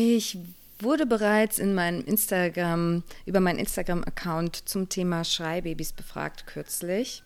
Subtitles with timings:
[0.00, 0.38] Ich
[0.78, 7.24] wurde bereits in meinem Instagram, über meinen Instagram-Account zum Thema Schreibabys befragt kürzlich.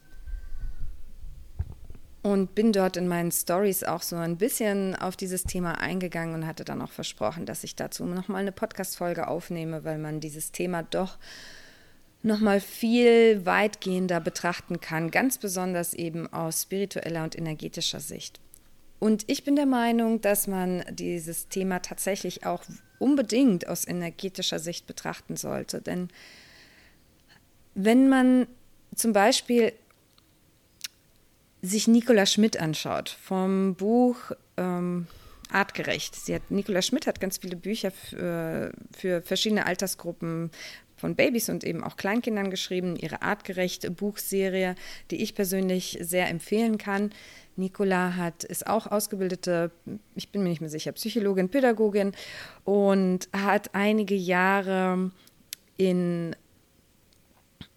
[2.23, 6.47] Und bin dort in meinen Stories auch so ein bisschen auf dieses Thema eingegangen und
[6.47, 10.83] hatte dann auch versprochen, dass ich dazu nochmal eine Podcast-Folge aufnehme, weil man dieses Thema
[10.83, 11.19] doch
[12.23, 18.41] nochmal viel weitgehender betrachten kann, ganz besonders eben aus spiritueller und energetischer Sicht.
[19.03, 22.63] Und ich bin der Meinung, dass man dieses Thema tatsächlich auch
[23.01, 25.83] unbedingt aus energetischer Sicht betrachten sollte.
[25.83, 26.07] Denn
[27.75, 28.47] wenn man
[28.95, 29.73] zum Beispiel
[31.63, 35.09] sich Nicola Schmidt anschaut vom Buch ähm,
[35.51, 36.15] Artgerecht.
[36.15, 40.51] Sie hat, Nicola Schmidt hat ganz viele Bücher für, für verschiedene Altersgruppen
[41.03, 44.77] von Babys und eben auch Kleinkindern geschrieben, ihre artgerechte Buchserie,
[45.11, 47.11] die ich persönlich sehr empfehlen kann.
[47.57, 49.73] Nicola hat, ist auch ausgebildete,
[50.15, 52.13] ich bin mir nicht mehr sicher, Psychologin, Pädagogin
[52.63, 55.11] und hat einige Jahre
[55.77, 56.37] in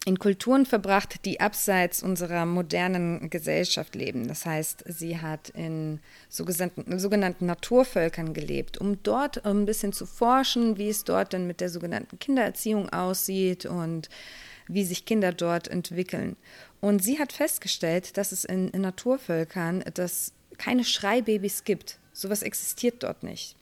[0.06, 4.28] in Kulturen verbracht, die abseits unserer modernen Gesellschaft leben.
[4.28, 10.78] Das heißt, sie hat in sogenannten, sogenannten Naturvölkern gelebt, um dort ein bisschen zu forschen,
[10.78, 14.10] wie es dort denn mit der sogenannten Kindererziehung aussieht und
[14.68, 16.36] wie sich Kinder dort entwickeln.
[16.82, 21.98] Und sie hat festgestellt, dass es in, in Naturvölkern dass keine Schreibabys gibt.
[22.14, 23.56] Sowas existiert dort nicht.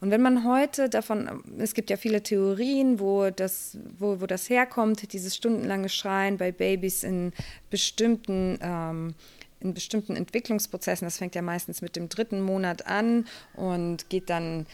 [0.00, 4.48] Und wenn man heute davon, es gibt ja viele Theorien, wo das, wo, wo das
[4.48, 7.32] herkommt, dieses stundenlange Schreien bei Babys in
[7.70, 9.14] bestimmten ähm,
[9.60, 14.66] in bestimmten Entwicklungsprozessen, das fängt ja meistens mit dem dritten Monat an und geht dann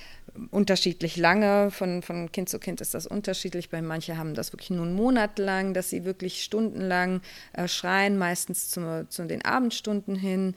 [0.50, 1.70] unterschiedlich lange.
[1.70, 3.70] Von, von Kind zu Kind ist das unterschiedlich.
[3.70, 8.18] Bei manchen haben das wirklich nur einen Monat lang, dass sie wirklich stundenlang äh, schreien,
[8.18, 10.54] meistens zu, zu den Abendstunden hin.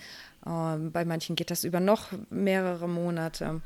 [0.47, 3.61] Ähm, bei manchen geht das über noch mehrere Monate.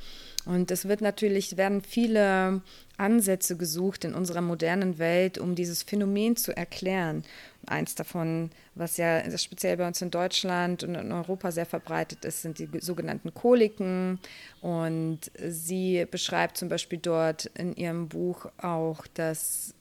[0.45, 2.61] Und es wird natürlich, werden viele
[2.97, 7.23] Ansätze gesucht in unserer modernen Welt, um dieses Phänomen zu erklären.
[7.67, 12.41] Eins davon, was ja speziell bei uns in Deutschland und in Europa sehr verbreitet ist,
[12.41, 14.19] sind die sogenannten Koliken.
[14.61, 19.75] Und sie beschreibt zum Beispiel dort in ihrem Buch auch, dass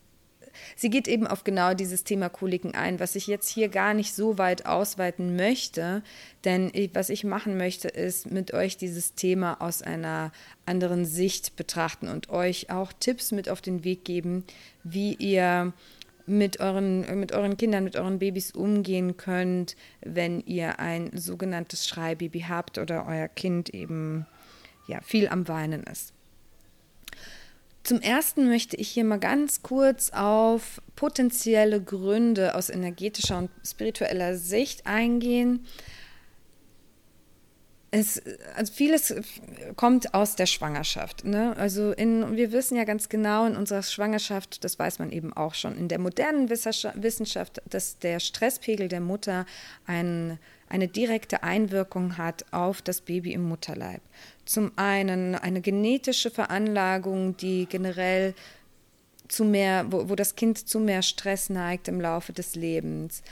[0.77, 4.15] sie geht eben auf genau dieses Thema Koliken ein, was ich jetzt hier gar nicht
[4.15, 6.03] so weit ausweiten möchte,
[6.45, 10.33] denn ich, was ich machen möchte, ist mit euch dieses Thema aus einer
[10.67, 14.45] anderen Sicht betrachten und euch auch Tipps mit auf den Weg geben,
[14.85, 15.73] wie ihr
[16.27, 22.47] mit euren, mit euren Kindern, mit euren Babys umgehen könnt, wenn ihr ein sogenanntes Schreibaby
[22.49, 24.27] habt oder euer Kind eben
[24.87, 26.13] ja, viel am Weinen ist.
[27.83, 34.37] Zum Ersten möchte ich hier mal ganz kurz auf potenzielle Gründe aus energetischer und spiritueller
[34.37, 35.67] Sicht eingehen.
[37.93, 38.23] Es,
[38.55, 39.15] also vieles
[39.75, 41.25] kommt aus der Schwangerschaft.
[41.25, 41.57] Ne?
[41.57, 45.55] Also in, wir wissen ja ganz genau in unserer Schwangerschaft, das weiß man eben auch
[45.55, 49.45] schon in der modernen Wissenschaft, dass der Stresspegel der Mutter
[49.87, 50.39] ein,
[50.69, 54.03] eine direkte Einwirkung hat auf das Baby im Mutterleib.
[54.51, 58.35] Zum einen eine genetische Veranlagung, die generell
[59.29, 63.23] zu mehr, wo, wo das Kind zu mehr Stress neigt im Laufe des Lebens.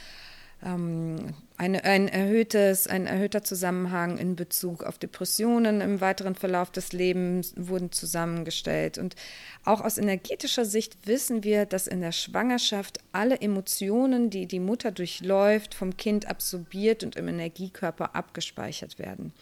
[0.65, 6.93] Ähm, eine, ein, erhöhtes, ein erhöhter Zusammenhang in Bezug auf Depressionen im weiteren Verlauf des
[6.93, 8.97] Lebens wurden zusammengestellt.
[8.97, 9.17] Und
[9.65, 14.93] auch aus energetischer Sicht wissen wir, dass in der Schwangerschaft alle Emotionen, die die Mutter
[14.93, 19.33] durchläuft, vom Kind absorbiert und im Energiekörper abgespeichert werden.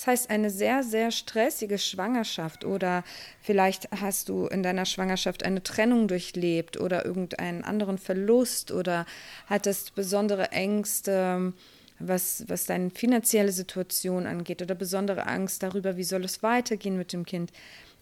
[0.00, 3.04] Das heißt, eine sehr, sehr stressige Schwangerschaft oder
[3.42, 9.04] vielleicht hast du in deiner Schwangerschaft eine Trennung durchlebt oder irgendeinen anderen Verlust oder
[9.44, 11.52] hattest besondere Ängste
[11.98, 17.12] was, was deine finanzielle Situation angeht oder besondere Angst darüber, wie soll es weitergehen mit
[17.12, 17.52] dem Kind.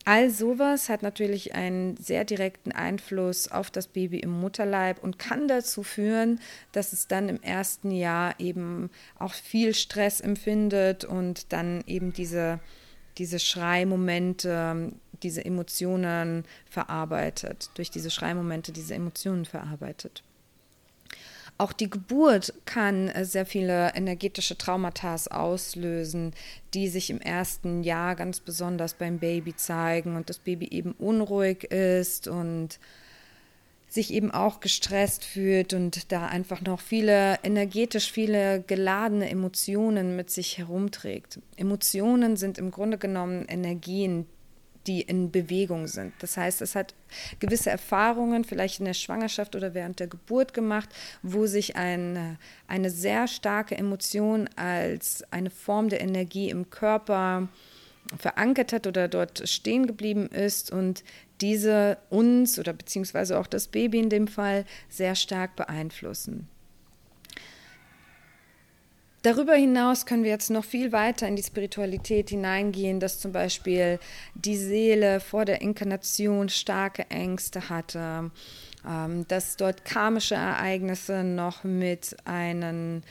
[0.05, 5.49] All sowas hat natürlich einen sehr direkten Einfluss auf das Baby im Mutterleib und kann
[5.49, 6.41] dazu führen,
[6.73, 12.61] dass es dann im ersten Jahr eben auch viel Stress empfindet und dann eben diese,
[13.19, 14.93] diese Schreimomente,
[15.23, 20.23] diese Emotionen verarbeitet, durch diese Schreimomente diese Emotionen verarbeitet.
[21.61, 26.33] Auch die Geburt kann äh, sehr viele energetische Traumata auslösen,
[26.73, 31.65] die sich im ersten Jahr ganz besonders beim Baby zeigen und das Baby eben unruhig
[31.65, 32.79] ist und
[33.89, 40.31] sich eben auch gestresst fühlt und da einfach noch viele energetisch viele geladene Emotionen mit
[40.31, 41.41] sich herumträgt.
[41.57, 44.27] Emotionen sind im Grunde genommen Energien,
[44.87, 46.13] die in Bewegung sind.
[46.21, 46.95] Das heißt, es hat
[47.41, 50.89] gewisse Erfahrungen, vielleicht in der Schwangerschaft oder während der Geburt gemacht,
[51.23, 57.49] wo sich eine, eine sehr starke Emotion als eine Form der Energie im Körper
[58.17, 61.05] verankert hat oder dort stehen geblieben ist und
[61.41, 66.49] diese uns oder beziehungsweise auch das Baby in dem Fall sehr stark beeinflussen.
[69.23, 73.99] Darüber hinaus können wir jetzt noch viel weiter in die Spiritualität hineingehen, dass zum Beispiel
[74.35, 78.31] die Seele vor der Inkarnation starke Ängste hatte,
[78.89, 83.03] ähm, dass dort karmische Ereignisse noch mit einen,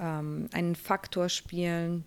[0.00, 2.04] ähm, einen Faktor spielen.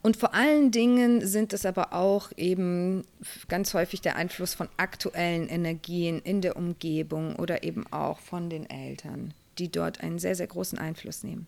[0.00, 3.02] Und vor allen Dingen sind es aber auch eben
[3.48, 8.70] ganz häufig der Einfluss von aktuellen Energien in der Umgebung oder eben auch von den
[8.70, 11.46] Eltern die dort einen sehr, sehr großen Einfluss nehmen.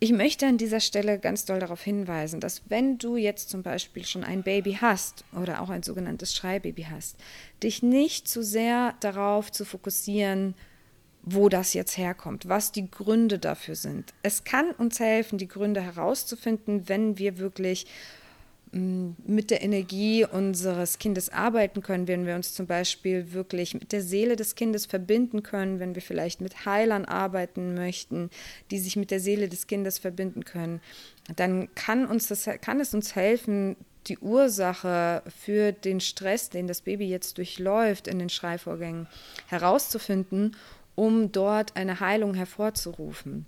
[0.00, 4.06] Ich möchte an dieser Stelle ganz doll darauf hinweisen, dass wenn du jetzt zum Beispiel
[4.06, 7.16] schon ein Baby hast oder auch ein sogenanntes Schreibaby hast,
[7.64, 10.54] dich nicht zu sehr darauf zu fokussieren,
[11.24, 14.14] wo das jetzt herkommt, was die Gründe dafür sind.
[14.22, 17.86] Es kann uns helfen, die Gründe herauszufinden, wenn wir wirklich
[18.72, 24.02] mit der Energie unseres Kindes arbeiten können, wenn wir uns zum Beispiel wirklich mit der
[24.02, 28.30] Seele des Kindes verbinden können, wenn wir vielleicht mit Heilern arbeiten möchten,
[28.70, 30.80] die sich mit der Seele des Kindes verbinden können,
[31.36, 33.76] dann kann, uns das, kann es uns helfen,
[34.06, 39.06] die Ursache für den Stress, den das Baby jetzt durchläuft in den Schreivorgängen,
[39.48, 40.56] herauszufinden,
[40.94, 43.46] um dort eine Heilung hervorzurufen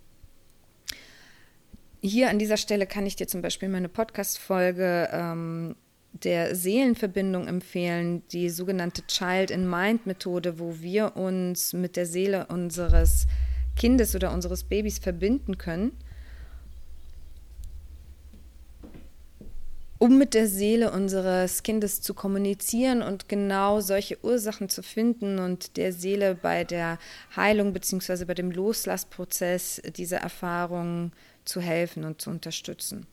[2.01, 5.77] hier an dieser Stelle kann ich dir zum Beispiel meine Podcast-Folge ähm,
[6.13, 12.47] der Seelenverbindung empfehlen, die sogenannte Child in Mind Methode, wo wir uns mit der Seele
[12.47, 13.27] unseres
[13.77, 15.93] Kindes oder unseres Babys verbinden können,
[20.01, 25.77] um mit der Seele unseres Kindes zu kommunizieren und genau solche Ursachen zu finden und
[25.77, 26.99] der Seele bei der
[27.37, 28.25] Heilung bzw.
[28.25, 31.13] bei dem Loslassprozess dieser Erfahrungen
[31.45, 33.07] zu helfen und zu unterstützen.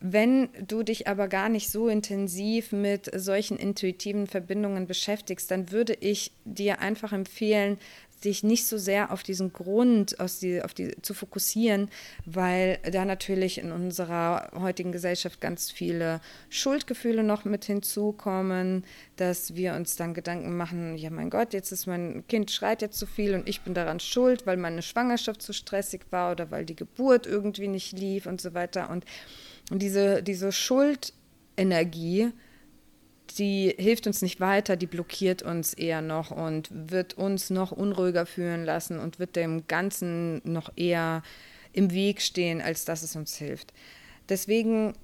[0.00, 5.94] Wenn du dich aber gar nicht so intensiv mit solchen intuitiven Verbindungen beschäftigst, dann würde
[5.94, 7.78] ich dir einfach empfehlen,
[8.26, 11.88] dich nicht so sehr auf diesen Grund aus die, auf die, zu fokussieren,
[12.26, 16.20] weil da natürlich in unserer heutigen Gesellschaft ganz viele
[16.50, 18.84] Schuldgefühle noch mit hinzukommen,
[19.16, 22.98] dass wir uns dann Gedanken machen, ja mein Gott, jetzt ist mein Kind schreit jetzt
[22.98, 26.64] zu viel und ich bin daran schuld, weil meine Schwangerschaft zu stressig war oder weil
[26.64, 28.90] die Geburt irgendwie nicht lief und so weiter.
[28.90, 29.04] Und,
[29.70, 32.32] und diese, diese Schuldenergie,
[33.38, 38.26] die hilft uns nicht weiter, die blockiert uns eher noch und wird uns noch unruhiger
[38.26, 41.22] fühlen lassen und wird dem Ganzen noch eher
[41.72, 43.72] im Weg stehen, als dass es uns hilft.
[44.28, 44.94] Deswegen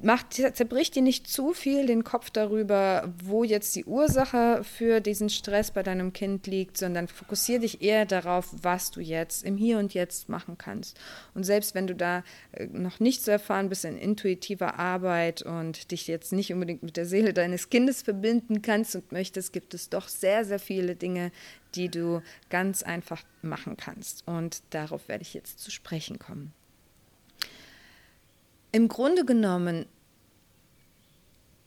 [0.00, 5.28] macht, zerbricht dir nicht zu viel den Kopf darüber, wo jetzt die Ursache für diesen
[5.28, 9.78] Stress bei deinem Kind liegt, sondern fokussiere dich eher darauf, was du jetzt im Hier
[9.78, 10.98] und Jetzt machen kannst.
[11.34, 15.90] Und selbst wenn du da äh, noch nicht so erfahren bist in intuitiver Arbeit und
[15.90, 19.90] dich jetzt nicht unbedingt mit der Seele deines Kindes verbinden kannst und möchtest, gibt es
[19.90, 21.30] doch sehr, sehr viele Dinge,
[21.74, 24.26] die du ganz einfach machen kannst.
[24.26, 26.52] Und darauf werde ich jetzt zu sprechen kommen.
[28.74, 29.86] Im Grunde genommen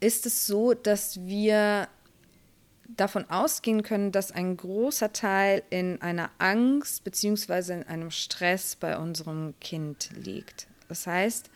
[0.01, 1.87] ist es so, dass wir
[2.97, 7.75] davon ausgehen können, dass ein großer Teil in einer Angst bzw.
[7.75, 10.67] in einem Stress bei unserem Kind liegt.
[10.89, 11.49] Das heißt,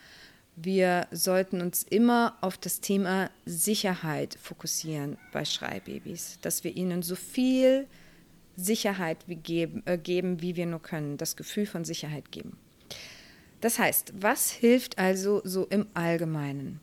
[0.56, 7.16] wir sollten uns immer auf das Thema Sicherheit fokussieren bei Schreibabys, dass wir ihnen so
[7.18, 7.88] viel
[8.56, 12.58] Sicherheit wie geben, äh, geben, wie wir nur können, das Gefühl von Sicherheit geben.
[13.62, 16.82] Das heißt, was hilft also so im Allgemeinen?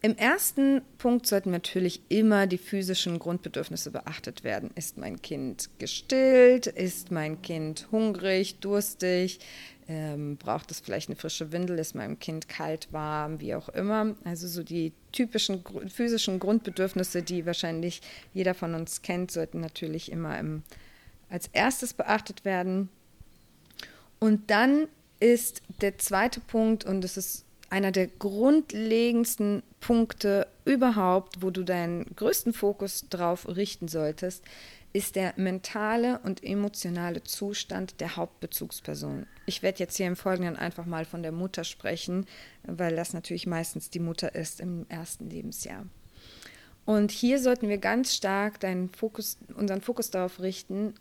[0.00, 4.70] Im ersten Punkt sollten natürlich immer die physischen Grundbedürfnisse beachtet werden.
[4.76, 6.68] Ist mein Kind gestillt?
[6.68, 9.40] Ist mein Kind hungrig, durstig?
[9.88, 11.80] Ähm, braucht es vielleicht eine frische Windel?
[11.80, 14.14] Ist meinem Kind kalt, warm, wie auch immer?
[14.22, 18.00] Also so die typischen physischen Grundbedürfnisse, die wahrscheinlich
[18.32, 20.62] jeder von uns kennt, sollten natürlich immer im,
[21.28, 22.88] als erstes beachtet werden.
[24.20, 24.86] Und dann
[25.20, 32.04] ist der zweite Punkt, und es ist einer der grundlegendsten Punkte überhaupt, wo du deinen
[32.16, 34.42] größten Fokus drauf richten solltest,
[34.92, 39.26] ist der mentale und emotionale Zustand der Hauptbezugsperson.
[39.44, 42.26] Ich werde jetzt hier im Folgenden einfach mal von der Mutter sprechen,
[42.62, 45.86] weil das natürlich meistens die Mutter ist im ersten Lebensjahr.
[46.86, 48.60] Und hier sollten wir ganz stark
[48.96, 50.94] Fokus, unseren Fokus darauf richten,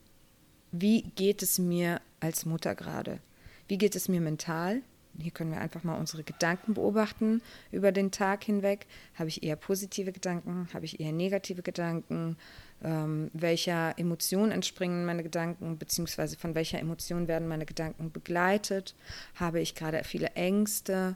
[0.74, 3.19] wie geht es mir als Mutter gerade?
[3.67, 4.81] Wie geht es mir mental?
[5.19, 8.86] hier können wir einfach mal unsere Gedanken beobachten über den Tag hinweg.
[9.15, 10.67] Habe ich eher positive Gedanken?
[10.74, 12.38] Habe ich eher negative Gedanken?
[12.83, 15.79] Ähm, welcher Emotion entspringen meine Gedanken?
[15.79, 18.93] Beziehungsweise von welcher Emotion werden meine Gedanken begleitet?
[19.36, 21.15] Habe ich gerade viele Ängste?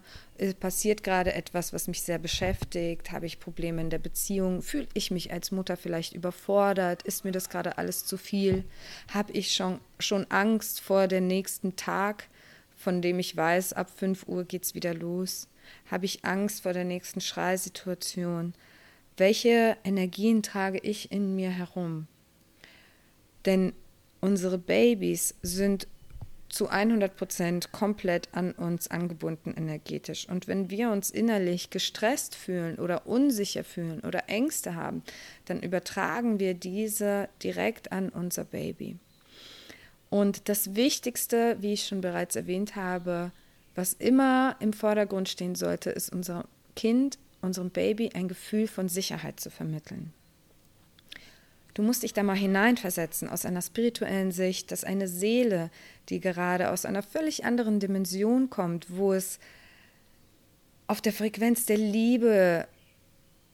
[0.59, 3.11] Passiert gerade etwas, was mich sehr beschäftigt?
[3.11, 4.63] Habe ich Probleme in der Beziehung?
[4.63, 7.03] Fühle ich mich als Mutter vielleicht überfordert?
[7.03, 8.63] Ist mir das gerade alles zu viel?
[9.13, 12.27] Habe ich schon, schon Angst vor dem nächsten Tag?
[12.81, 15.47] Von dem ich weiß, ab 5 Uhr geht es wieder los?
[15.89, 18.53] Habe ich Angst vor der nächsten Schreisituation?
[19.17, 22.07] Welche Energien trage ich in mir herum?
[23.45, 23.73] Denn
[24.19, 25.87] unsere Babys sind
[26.49, 30.27] zu 100 Prozent komplett an uns angebunden energetisch.
[30.27, 35.03] Und wenn wir uns innerlich gestresst fühlen oder unsicher fühlen oder Ängste haben,
[35.45, 38.97] dann übertragen wir diese direkt an unser Baby.
[40.11, 43.31] Und das Wichtigste, wie ich schon bereits erwähnt habe,
[43.75, 46.43] was immer im Vordergrund stehen sollte, ist unserem
[46.75, 50.11] Kind, unserem Baby ein Gefühl von Sicherheit zu vermitteln.
[51.73, 55.71] Du musst dich da mal hineinversetzen aus einer spirituellen Sicht, dass eine Seele,
[56.09, 59.39] die gerade aus einer völlig anderen Dimension kommt, wo es
[60.87, 62.67] auf der Frequenz der Liebe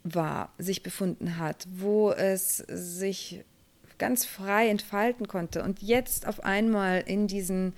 [0.03, 3.45] war, sich befunden hat, wo es sich
[3.97, 7.73] ganz frei entfalten konnte und jetzt auf einmal in diesen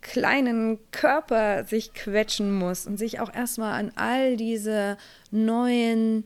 [0.00, 4.96] kleinen Körper sich quetschen muss und sich auch erstmal an all diese
[5.30, 6.24] neuen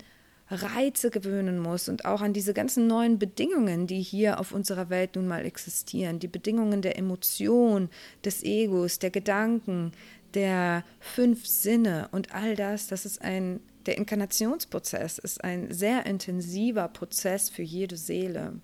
[0.49, 5.17] Reize gewöhnen muss und auch an diese ganzen neuen Bedingungen, die hier auf unserer Welt
[5.17, 7.91] nun mal existieren, die Bedingungen der Emotion,
[8.25, 9.93] des Egos, der Gedanken,
[10.35, 16.89] der fünf Sinne und all das, das ist ein der Inkarnationsprozess ist ein sehr intensiver
[16.89, 18.61] Prozess für jede Seele.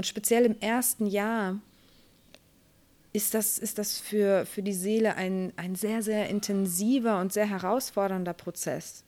[0.00, 1.60] Und speziell im ersten Jahr
[3.12, 7.46] ist das, ist das für, für die Seele ein, ein sehr, sehr intensiver und sehr
[7.46, 9.04] herausfordernder Prozess.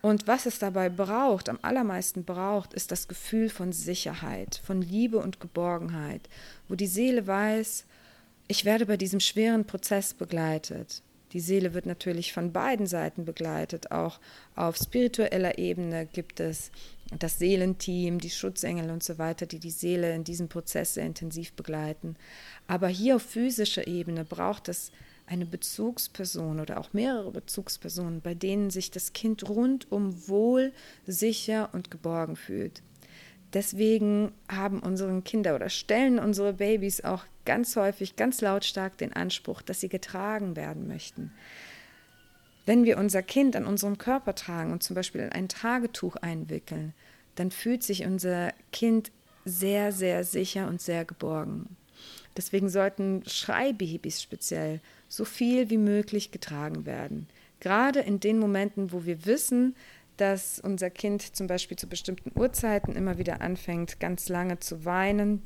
[0.00, 5.18] Und was es dabei braucht, am allermeisten braucht, ist das Gefühl von Sicherheit, von Liebe
[5.18, 6.28] und Geborgenheit,
[6.66, 7.84] wo die Seele weiß,
[8.48, 11.00] ich werde bei diesem schweren Prozess begleitet.
[11.32, 13.92] Die Seele wird natürlich von beiden Seiten begleitet.
[13.92, 14.18] Auch
[14.56, 16.72] auf spiritueller Ebene gibt es
[17.18, 21.52] das Seelenteam, die Schutzengel und so weiter, die die Seele in diesem Prozess sehr intensiv
[21.52, 22.16] begleiten.
[22.66, 24.92] Aber hier auf physischer Ebene braucht es
[25.26, 30.72] eine Bezugsperson oder auch mehrere Bezugspersonen, bei denen sich das Kind rundum wohl,
[31.06, 32.82] sicher und geborgen fühlt.
[33.52, 39.62] Deswegen haben unsere Kinder oder stellen unsere Babys auch ganz häufig, ganz lautstark den Anspruch,
[39.62, 41.32] dass sie getragen werden möchten.
[42.64, 46.94] Wenn wir unser Kind an unserem Körper tragen und zum Beispiel in ein Tragetuch einwickeln,
[47.34, 49.10] dann fühlt sich unser Kind
[49.44, 51.76] sehr, sehr sicher und sehr geborgen.
[52.36, 57.26] Deswegen sollten Schreibabys speziell so viel wie möglich getragen werden.
[57.60, 59.76] Gerade in den Momenten, wo wir wissen,
[60.16, 65.42] dass unser Kind zum Beispiel zu bestimmten Uhrzeiten immer wieder anfängt, ganz lange zu weinen,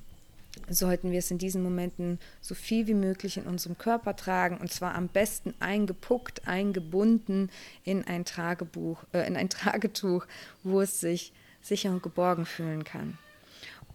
[0.68, 4.72] sollten wir es in diesen Momenten so viel wie möglich in unserem Körper tragen und
[4.72, 7.50] zwar am besten eingepuckt, eingebunden
[7.84, 10.26] in ein Tragebuch, äh, in ein Tragetuch,
[10.62, 11.32] wo es sich
[11.62, 13.18] sicher und geborgen fühlen kann.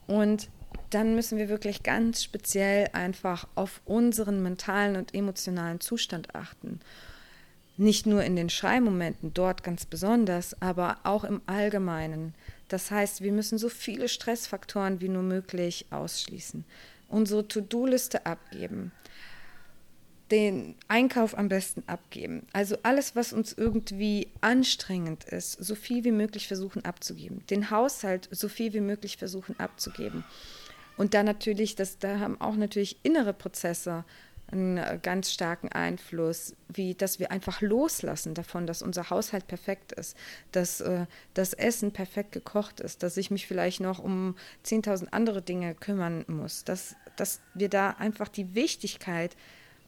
[0.07, 0.49] Und
[0.89, 6.79] dann müssen wir wirklich ganz speziell einfach auf unseren mentalen und emotionalen Zustand achten
[7.81, 12.35] nicht nur in den Schreimomenten, dort ganz besonders, aber auch im Allgemeinen.
[12.71, 16.63] Das heißt, wir müssen so viele Stressfaktoren wie nur möglich ausschließen,
[17.09, 18.93] unsere To-Do-Liste abgeben,
[20.31, 22.47] den Einkauf am besten abgeben.
[22.53, 27.45] Also alles, was uns irgendwie anstrengend ist, so viel wie möglich versuchen abzugeben.
[27.49, 30.23] Den Haushalt so viel wie möglich versuchen abzugeben.
[30.95, 34.05] Und dann natürlich, das, da haben auch natürlich innere Prozesse
[34.51, 39.91] einen äh, ganz starken Einfluss, wie dass wir einfach loslassen davon, dass unser Haushalt perfekt
[39.91, 40.17] ist,
[40.51, 45.41] dass äh, das Essen perfekt gekocht ist, dass ich mich vielleicht noch um 10.000 andere
[45.41, 49.35] Dinge kümmern muss, dass, dass wir da einfach die Wichtigkeit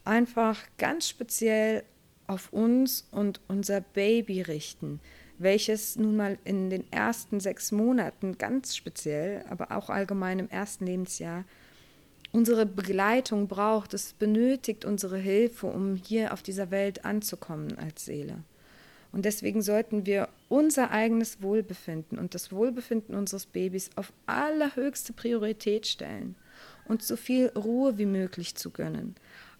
[0.04, 1.84] einfach ganz speziell
[2.26, 5.00] auf uns und unser Baby richten,
[5.38, 10.86] welches nun mal in den ersten sechs Monaten ganz speziell, aber auch allgemein im ersten
[10.86, 11.44] Lebensjahr
[12.34, 18.42] unsere Begleitung braucht, es benötigt unsere Hilfe, um hier auf dieser Welt anzukommen als Seele.
[19.12, 25.86] Und deswegen sollten wir unser eigenes Wohlbefinden und das Wohlbefinden unseres Babys auf allerhöchste Priorität
[25.86, 26.34] stellen
[26.86, 29.14] und so viel Ruhe wie möglich zu gönnen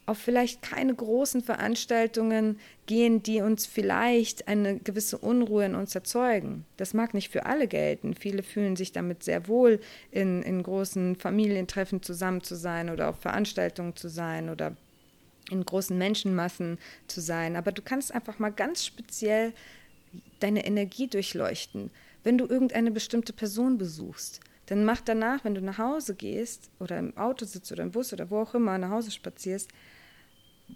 [0.06, 6.66] auf vielleicht keine großen Veranstaltungen gehen, die uns vielleicht eine gewisse Unruhe in uns erzeugen.
[6.76, 8.14] Das mag nicht für alle gelten.
[8.14, 9.80] Viele fühlen sich damit sehr wohl,
[10.10, 14.76] in, in großen Familientreffen zusammen zu sein oder auf Veranstaltungen zu sein oder
[15.50, 19.52] in großen Menschenmassen zu sein, aber du kannst einfach mal ganz speziell
[20.40, 21.90] deine Energie durchleuchten.
[22.22, 26.98] Wenn du irgendeine bestimmte Person besuchst, dann mach danach, wenn du nach Hause gehst oder
[26.98, 29.70] im Auto sitzt oder im Bus oder wo auch immer nach Hause spazierst,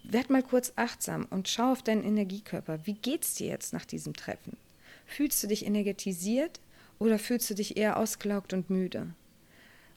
[0.04, 2.80] werd mal kurz achtsam und schau auf deinen Energiekörper.
[2.84, 4.56] Wie geht's dir jetzt nach diesem Treffen?
[5.06, 6.60] Fühlst du dich energetisiert
[6.98, 9.08] oder fühlst du dich eher ausgelaugt und müde?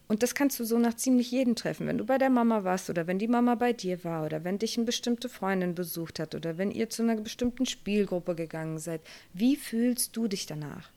[0.08, 1.88] Und das kannst du so nach ziemlich jedem treffen.
[1.88, 4.60] Wenn du bei der Mama warst oder wenn die Mama bei dir war oder wenn
[4.60, 9.00] dich eine bestimmte Freundin besucht hat oder wenn ihr zu einer bestimmten Spielgruppe gegangen seid.
[9.34, 10.90] Wie fühlst du dich danach?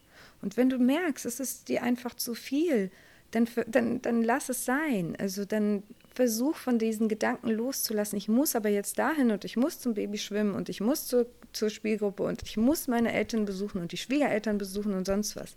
[0.42, 2.90] Und wenn du merkst, es ist dir einfach zu viel,
[3.34, 5.16] dann, dann, dann lass es sein.
[5.18, 5.82] Also dann
[6.14, 8.16] versuch von diesen Gedanken loszulassen.
[8.16, 11.26] Ich muss aber jetzt dahin und ich muss zum Baby schwimmen und ich muss zur,
[11.52, 15.56] zur Spielgruppe und ich muss meine Eltern besuchen und die Schwiegereltern besuchen und sonst was.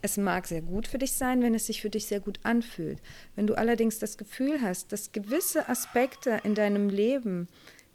[0.00, 2.98] Es mag sehr gut für dich sein, wenn es sich für dich sehr gut anfühlt.
[3.34, 7.48] Wenn du allerdings das Gefühl hast, dass gewisse Aspekte in deinem Leben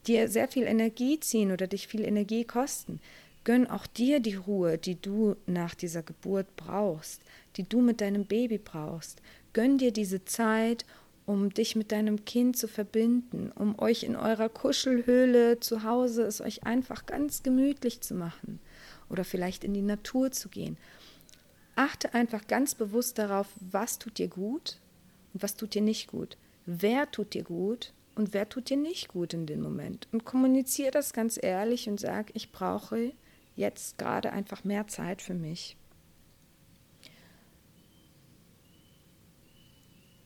[0.05, 2.99] dir sehr viel Energie ziehen oder dich viel Energie kosten,
[3.43, 7.21] gönn auch dir die Ruhe, die du nach dieser Geburt brauchst,
[7.57, 9.21] die du mit deinem Baby brauchst.
[9.53, 10.85] Gönn dir diese Zeit,
[11.25, 16.41] um dich mit deinem Kind zu verbinden, um euch in eurer Kuschelhöhle zu Hause es
[16.41, 18.59] euch einfach ganz gemütlich zu machen
[19.09, 20.77] oder vielleicht in die Natur zu gehen
[21.75, 24.77] achte einfach ganz bewusst darauf, was tut dir gut
[25.33, 26.37] und was tut dir nicht gut.
[26.65, 30.07] Wer tut dir gut und wer tut dir nicht gut in dem Moment.
[30.11, 33.11] Und kommuniziere das ganz ehrlich und sag, ich brauche
[33.55, 35.77] jetzt gerade einfach mehr Zeit für mich.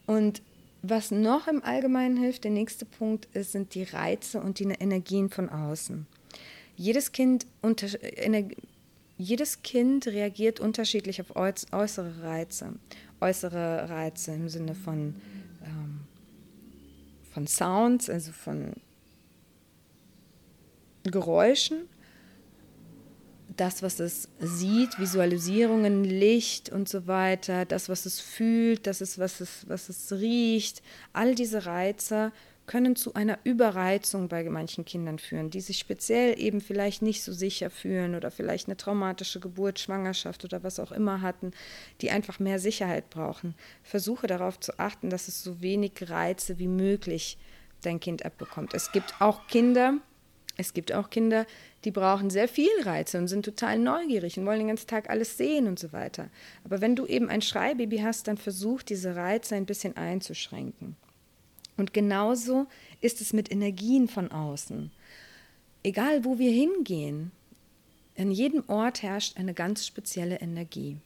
[0.05, 0.41] Und
[0.81, 5.29] was noch im Allgemeinen hilft, der nächste Punkt ist, sind die Reize und die Energien
[5.29, 6.07] von außen.
[6.77, 7.87] Jedes Kind unter,
[9.17, 12.73] jedes Kind reagiert unterschiedlich auf äußere Reize.
[13.19, 15.15] Äußere Reize im Sinne von,
[15.65, 16.01] ähm,
[17.33, 18.73] von Sounds, also von
[21.03, 21.89] Geräuschen.
[23.57, 29.17] Das, was es sieht, Visualisierungen, Licht und so weiter, das, was es fühlt, das ist,
[29.17, 32.31] was es, was es riecht, all diese Reize
[32.67, 37.31] können zu einer Überreizung bei manchen Kindern führen, die sich speziell eben vielleicht nicht so
[37.31, 41.51] sicher fühlen oder vielleicht eine traumatische Geburt, Schwangerschaft oder was auch immer hatten,
[42.01, 43.55] die einfach mehr Sicherheit brauchen.
[43.83, 47.37] Versuche darauf zu achten, dass es so wenig Reize wie möglich
[47.81, 48.73] dein Kind abbekommt.
[48.73, 49.95] Es gibt auch Kinder,
[50.57, 51.45] es gibt auch Kinder,
[51.83, 55.37] die brauchen sehr viel Reize und sind total neugierig und wollen den ganzen Tag alles
[55.37, 56.29] sehen und so weiter.
[56.63, 60.95] Aber wenn du eben ein Schreibaby hast, dann versuch diese Reize ein bisschen einzuschränken.
[61.77, 62.65] Und genauso
[63.01, 64.91] ist es mit Energien von außen.
[65.83, 67.31] Egal, wo wir hingehen,
[68.17, 70.97] an jedem Ort herrscht eine ganz spezielle Energie.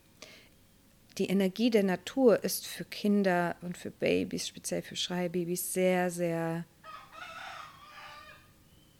[1.17, 6.63] Die Energie der Natur ist für Kinder und für Babys, speziell für Schreibabys, sehr, sehr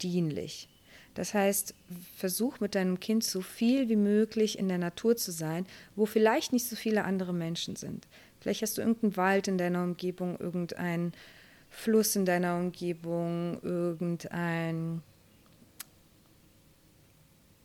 [0.02, 0.68] dienlich.
[1.14, 1.74] Das heißt,
[2.16, 6.52] versuch mit deinem Kind so viel wie möglich in der Natur zu sein, wo vielleicht
[6.52, 8.06] nicht so viele andere Menschen sind.
[8.40, 11.12] Vielleicht hast du irgendeinen Wald in deiner Umgebung, irgendein
[11.68, 15.02] Fluss in deiner Umgebung, irgendein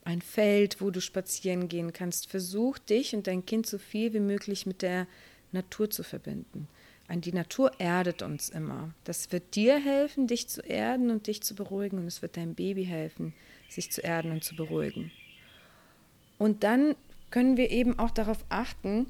[0.03, 2.29] ein Feld, wo du spazieren gehen kannst.
[2.29, 5.05] Versuch dich und dein Kind so viel wie möglich mit der
[5.51, 6.69] Natur zu verbinden.
[7.09, 8.93] Die Natur erdet uns immer.
[9.03, 11.99] Das wird dir helfen, dich zu erden und dich zu beruhigen.
[11.99, 13.33] Und es wird deinem Baby helfen,
[13.69, 15.11] sich zu erden und zu beruhigen.
[16.37, 16.95] Und dann
[17.31, 19.07] können wir eben auch darauf achten,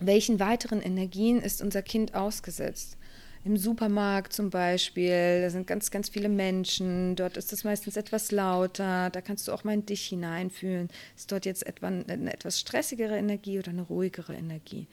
[0.00, 2.98] welchen weiteren Energien ist unser Kind ausgesetzt
[3.44, 8.30] im Supermarkt zum Beispiel, da sind ganz, ganz viele Menschen, dort ist es meistens etwas
[8.30, 10.88] lauter, da kannst du auch mal in dich hineinfühlen.
[11.16, 14.86] Ist dort jetzt etwa eine etwas stressigere Energie oder eine ruhigere Energie?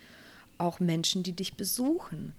[0.57, 2.33] Auch Menschen, die dich besuchen.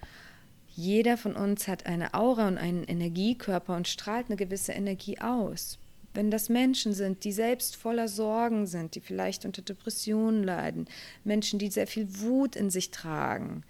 [0.74, 5.78] Jeder von uns hat eine Aura und einen Energiekörper und strahlt eine gewisse Energie aus.
[6.12, 10.86] Wenn das Menschen sind, die selbst voller Sorgen sind, die vielleicht unter Depressionen leiden,
[11.24, 13.64] Menschen, die sehr viel Wut in sich tragen,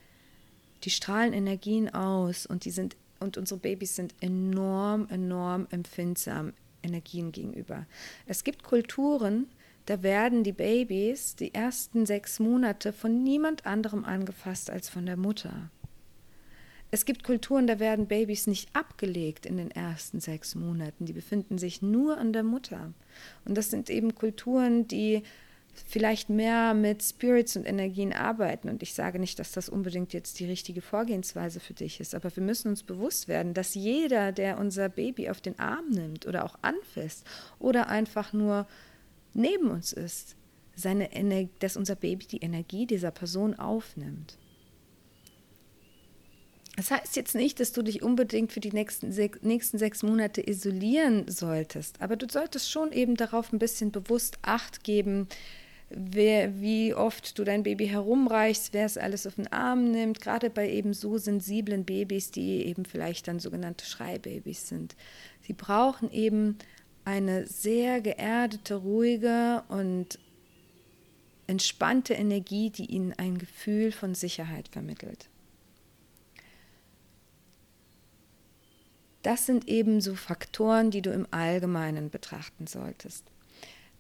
[0.85, 7.32] die strahlen Energien aus und die sind und unsere Babys sind enorm, enorm empfindsam Energien
[7.32, 7.87] gegenüber.
[8.26, 9.46] Es gibt Kulturen,
[9.87, 15.16] da werden die Babys die ersten sechs Monate von niemand anderem angefasst als von der
[15.16, 15.70] Mutter.
[16.90, 21.05] Es gibt Kulturen, da werden Babys nicht abgelegt in den ersten sechs Monaten.
[21.05, 22.92] Die befinden sich nur an der Mutter.
[23.44, 25.22] Und das sind eben Kulturen, die
[25.85, 28.68] vielleicht mehr mit Spirits und Energien arbeiten.
[28.68, 32.35] Und ich sage nicht, dass das unbedingt jetzt die richtige Vorgehensweise für dich ist, aber
[32.35, 36.44] wir müssen uns bewusst werden, dass jeder, der unser Baby auf den Arm nimmt oder
[36.44, 37.25] auch anfasst
[37.59, 38.66] oder einfach nur
[39.37, 40.37] neben uns ist,
[40.75, 44.38] seine Ener dass unser Baby die Energie dieser Person aufnimmt.
[46.77, 50.46] Das heißt jetzt nicht, dass du dich unbedingt für die nächsten, sech, nächsten sechs Monate
[50.46, 55.27] isolieren solltest, aber du solltest schon eben darauf ein bisschen bewusst Acht geben,
[55.88, 60.51] wer, wie oft du dein Baby herumreichst, wer es alles auf den Arm nimmt, gerade
[60.51, 64.96] bei eben so sensiblen Babys, die eben vielleicht dann sogenannte Schreibabys sind.
[65.40, 66.59] Sie brauchen eben
[67.07, 70.19] eine sehr geerdete, ruhige und
[71.47, 75.29] entspannte Energie, die ihnen ein Gefühl von Sicherheit vermittelt.
[79.23, 83.25] Das sind eben so Faktoren, die du im Allgemeinen betrachten solltest.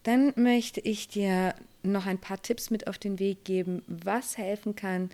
[0.02, 4.74] Dann möchte ich dir noch ein paar Tipps mit auf den Weg geben, was helfen
[4.74, 5.10] kann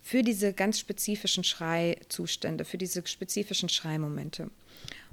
[0.00, 4.50] für diese ganz spezifischen Schreizustände, für diese spezifischen Schreimomente.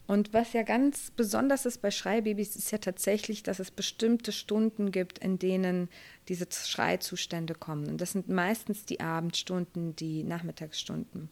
[0.09, 4.91] Und was ja ganz besonders ist bei Schreibabys, ist ja tatsächlich, dass es bestimmte Stunden
[4.91, 5.87] gibt, in denen
[6.29, 7.85] diese Schreizustände kommen.
[7.85, 11.29] Und das sind meistens die Abendstunden, die Nachmittagsstunden.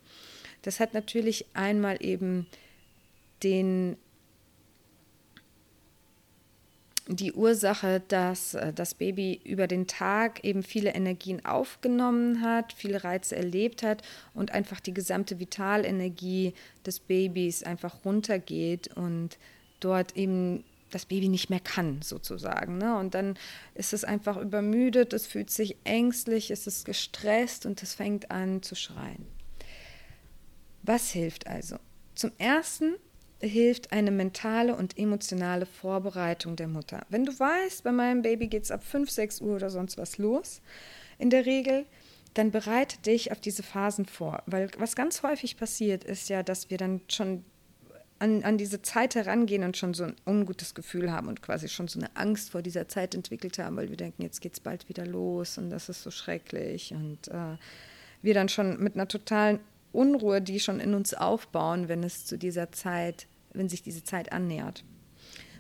[0.62, 2.46] Das hat natürlich einmal eben
[3.42, 3.98] den
[7.10, 13.04] die Ursache, dass äh, das Baby über den Tag eben viele Energien aufgenommen hat, viele
[13.04, 14.02] Reize erlebt hat
[14.34, 16.54] und einfach die gesamte Vitalenergie
[16.86, 19.38] des Babys einfach runtergeht und
[19.80, 22.78] dort eben das Baby nicht mehr kann, sozusagen.
[22.78, 22.98] Ne?
[22.98, 23.38] Und dann
[23.76, 28.62] ist es einfach übermüdet, es fühlt sich ängstlich, es ist gestresst und es fängt an
[28.64, 29.26] zu schreien.
[30.84, 31.78] Was hilft also?
[32.16, 32.96] Zum Ersten
[33.42, 37.06] hilft eine mentale und emotionale Vorbereitung der Mutter.
[37.10, 40.18] Wenn du weißt, bei meinem Baby geht es ab 5, 6 Uhr oder sonst was
[40.18, 40.62] los,
[41.20, 41.86] in der Regel,
[42.34, 44.44] dann bereite dich auf diese Phasen vor.
[44.46, 47.44] Weil was ganz häufig passiert, ist ja, dass wir dann schon
[48.20, 51.88] an, an diese Zeit herangehen und schon so ein ungutes Gefühl haben und quasi schon
[51.88, 54.90] so eine Angst vor dieser Zeit entwickelt haben, weil wir denken, jetzt geht es bald
[54.90, 56.94] wieder los und das ist so schrecklich.
[56.94, 57.58] Und äh,
[58.22, 59.60] wir dann schon mit einer totalen
[59.92, 64.32] Unruhe, die schon in uns aufbauen, wenn es zu dieser Zeit, wenn sich diese Zeit
[64.32, 64.84] annähert.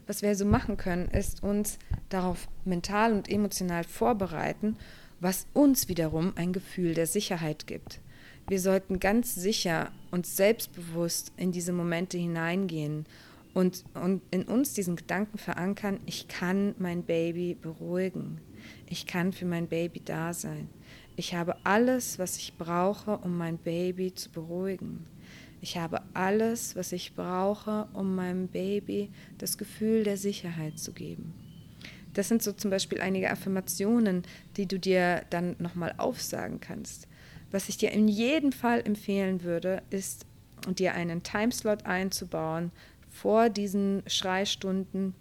[0.05, 4.77] Was wir also machen können, ist uns darauf mental und emotional vorbereiten,
[5.19, 7.99] was uns wiederum ein Gefühl der Sicherheit gibt.
[8.47, 13.05] Wir sollten ganz sicher und selbstbewusst in diese Momente hineingehen
[13.53, 18.39] und, und in uns diesen Gedanken verankern, ich kann mein Baby beruhigen.
[18.87, 20.69] Ich kann für mein Baby da sein.
[21.19, 25.07] Ich habe alles, was ich brauche, um mein Baby zu beruhigen.
[25.61, 31.33] Ich habe alles, was ich brauche, um meinem Baby das Gefühl der Sicherheit zu geben.
[32.13, 34.21] Das sind so zum Beispiel einige Affirmationen,
[34.57, 37.07] die du dir dann nochmal aufsagen kannst.
[37.49, 40.27] Was ich dir in jedem Fall empfehlen würde, ist,
[40.67, 42.71] dir einen Timeslot einzubauen
[43.09, 45.15] vor diesen Schreistunden,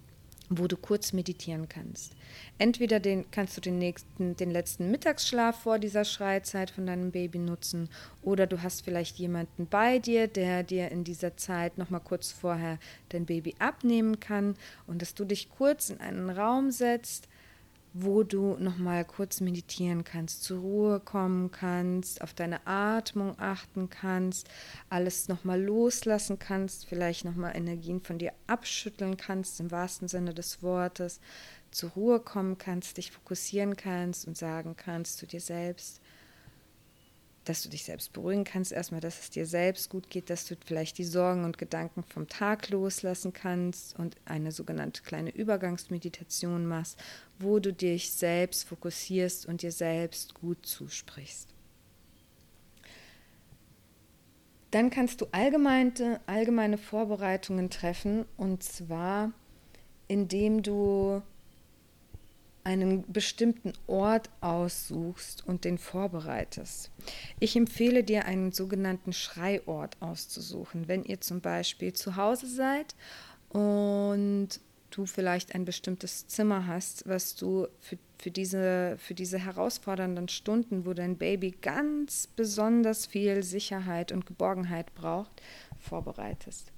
[0.48, 2.14] wo du kurz meditieren kannst.
[2.58, 7.38] Entweder den, kannst du den, nächsten, den letzten Mittagsschlaf vor dieser Schreizeit von deinem Baby
[7.38, 7.88] nutzen
[8.22, 12.32] oder du hast vielleicht jemanden bei dir, der dir in dieser Zeit noch mal kurz
[12.32, 12.78] vorher
[13.08, 14.54] dein Baby abnehmen kann
[14.86, 17.28] und dass du dich kurz in einen Raum setzt,
[17.98, 23.88] wo du noch mal kurz meditieren kannst, zur Ruhe kommen kannst, auf deine Atmung achten
[23.88, 24.48] kannst,
[24.90, 30.08] alles noch mal loslassen kannst, vielleicht noch mal Energien von dir abschütteln kannst im wahrsten
[30.08, 31.20] Sinne des Wortes,
[31.70, 36.00] zur Ruhe kommen kannst, dich fokussieren kannst und sagen kannst zu dir selbst,
[37.48, 40.56] dass du dich selbst beruhigen kannst, erstmal, dass es dir selbst gut geht, dass du
[40.64, 46.98] vielleicht die Sorgen und Gedanken vom Tag loslassen kannst und eine sogenannte kleine Übergangsmeditation machst,
[47.38, 51.48] wo du dich selbst fokussierst und dir selbst gut zusprichst.
[54.72, 59.32] Dann kannst du allgemeine, allgemeine Vorbereitungen treffen und zwar
[60.08, 61.22] indem du
[62.66, 66.90] einen bestimmten Ort aussuchst und den vorbereitest.
[67.38, 70.88] Ich empfehle dir einen sogenannten Schreiort auszusuchen.
[70.88, 72.96] Wenn ihr zum Beispiel zu Hause seid
[73.50, 74.48] und
[74.90, 80.86] du vielleicht ein bestimmtes Zimmer hast, was du für, für, diese, für diese herausfordernden Stunden,
[80.86, 85.40] wo dein Baby ganz besonders viel Sicherheit und Geborgenheit braucht,
[85.78, 86.72] vorbereitest.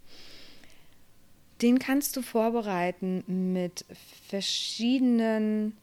[1.60, 3.84] Den kannst du vorbereiten mit
[4.28, 5.76] verschiedenen,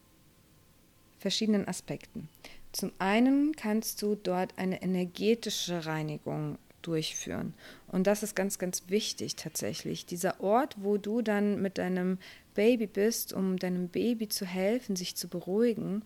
[1.18, 2.28] verschiedenen Aspekten.
[2.72, 7.54] Zum einen kannst du dort eine energetische Reinigung durchführen.
[7.88, 10.06] Und das ist ganz, ganz wichtig tatsächlich.
[10.06, 12.18] Dieser Ort, wo du dann mit deinem
[12.54, 16.02] Baby bist, um deinem Baby zu helfen, sich zu beruhigen,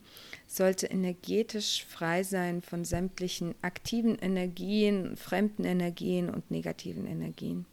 [0.46, 7.66] sollte energetisch frei sein von sämtlichen aktiven Energien, fremden Energien und negativen Energien.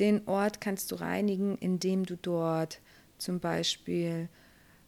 [0.00, 2.80] Den Ort kannst du reinigen, indem du dort
[3.18, 4.28] zum Beispiel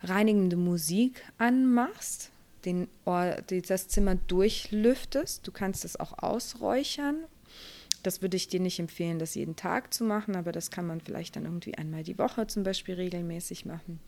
[0.01, 2.31] reinigende Musik anmachst,
[2.65, 5.47] den Ort, das Zimmer durchlüftest.
[5.47, 7.25] Du kannst es auch ausräuchern
[8.03, 11.01] Das würde ich dir nicht empfehlen, das jeden Tag zu machen, aber das kann man
[11.01, 14.01] vielleicht dann irgendwie einmal die Woche zum Beispiel regelmäßig machen.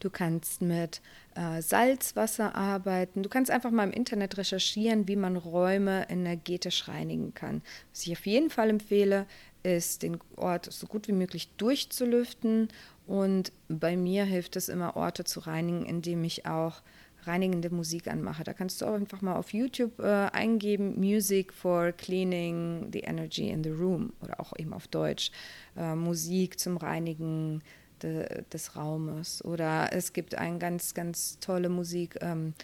[0.00, 1.02] Du kannst mit
[1.34, 3.22] äh, Salzwasser arbeiten.
[3.22, 7.62] Du kannst einfach mal im Internet recherchieren, wie man Räume energetisch reinigen kann.
[7.92, 9.26] Was ich auf jeden Fall empfehle,
[9.62, 12.68] ist, den Ort so gut wie möglich durchzulüften.
[13.06, 16.82] Und bei mir hilft es immer, Orte zu reinigen, indem ich auch
[17.24, 18.44] reinigende Musik anmache.
[18.44, 23.50] Da kannst du auch einfach mal auf YouTube äh, eingeben, Music for Cleaning the Energy
[23.50, 25.30] in the Room oder auch eben auf Deutsch,
[25.76, 27.62] äh, Musik zum Reinigen
[28.02, 29.44] de, des Raumes.
[29.44, 32.54] Oder es gibt eine ganz, ganz tolle Musik, ähm,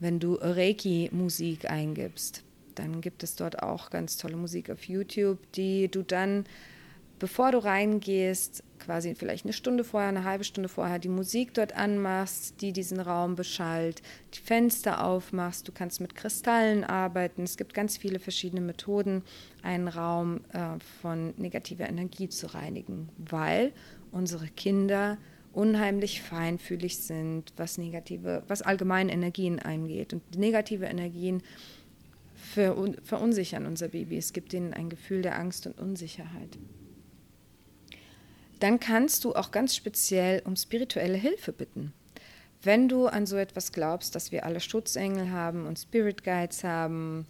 [0.00, 2.42] wenn du Reiki-Musik eingibst.
[2.74, 6.44] Dann gibt es dort auch ganz tolle Musik auf YouTube, die du dann,
[7.18, 11.76] bevor du reingehst, quasi vielleicht eine Stunde vorher, eine halbe Stunde vorher die Musik dort
[11.76, 14.02] anmachst, die diesen Raum beschallt,
[14.34, 17.42] die Fenster aufmachst, du kannst mit Kristallen arbeiten.
[17.44, 19.22] Es gibt ganz viele verschiedene Methoden,
[19.62, 23.72] einen Raum äh, von negativer Energie zu reinigen, weil
[24.10, 25.18] unsere Kinder
[25.52, 30.12] unheimlich feinfühlig sind, was negative, was allgemein Energien eingeht.
[30.12, 31.42] Und negative Energien
[32.52, 34.18] verunsichern unser Baby.
[34.18, 36.58] Es gibt ihnen ein Gefühl der Angst und Unsicherheit.
[38.60, 41.92] Dann kannst du auch ganz speziell um spirituelle Hilfe bitten.
[42.62, 47.26] Wenn du an so etwas glaubst, dass wir alle Schutzengel haben und Spirit Guides haben,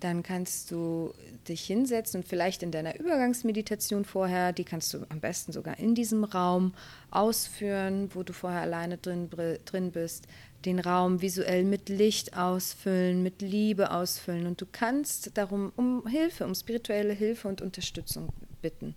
[0.00, 1.12] dann kannst du
[1.48, 5.94] dich hinsetzen und vielleicht in deiner Übergangsmeditation vorher, die kannst du am besten sogar in
[5.94, 6.72] diesem Raum
[7.10, 9.28] ausführen, wo du vorher alleine drin,
[9.66, 10.26] drin bist,
[10.64, 16.44] den Raum visuell mit Licht ausfüllen, mit Liebe ausfüllen und du kannst darum um Hilfe,
[16.44, 18.28] um spirituelle Hilfe und Unterstützung
[18.60, 18.94] bitten.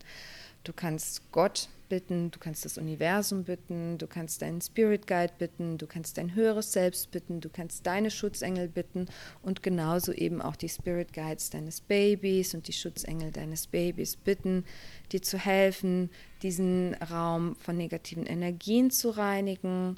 [0.63, 5.77] Du kannst Gott bitten, du kannst das Universum bitten, du kannst deinen Spirit Guide bitten,
[5.77, 9.07] du kannst dein höheres Selbst bitten, du kannst deine Schutzengel bitten
[9.41, 14.63] und genauso eben auch die Spirit Guides deines Babys und die Schutzengel deines Babys bitten,
[15.11, 16.09] dir zu helfen,
[16.41, 19.97] diesen Raum von negativen Energien zu reinigen,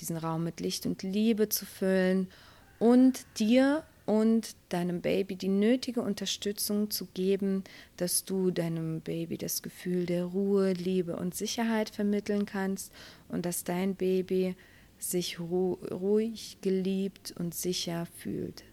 [0.00, 2.28] diesen Raum mit Licht und Liebe zu füllen
[2.78, 7.64] und dir und deinem Baby die nötige Unterstützung zu geben,
[7.96, 12.92] dass du deinem Baby das Gefühl der Ruhe, Liebe und Sicherheit vermitteln kannst
[13.28, 14.56] und dass dein Baby
[14.98, 18.64] sich ru ruhig, geliebt und sicher fühlt.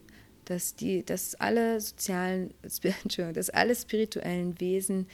[0.45, 2.53] Dass, die, dass alle sozialen,
[3.33, 5.07] dass alle spirituellen Wesen,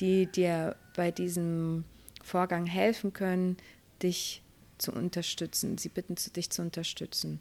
[0.00, 1.84] die dir bei diesem
[2.22, 3.56] Vorgang helfen können,
[4.02, 4.42] dich
[4.78, 7.40] zu unterstützen, sie bitten, dich zu unterstützen.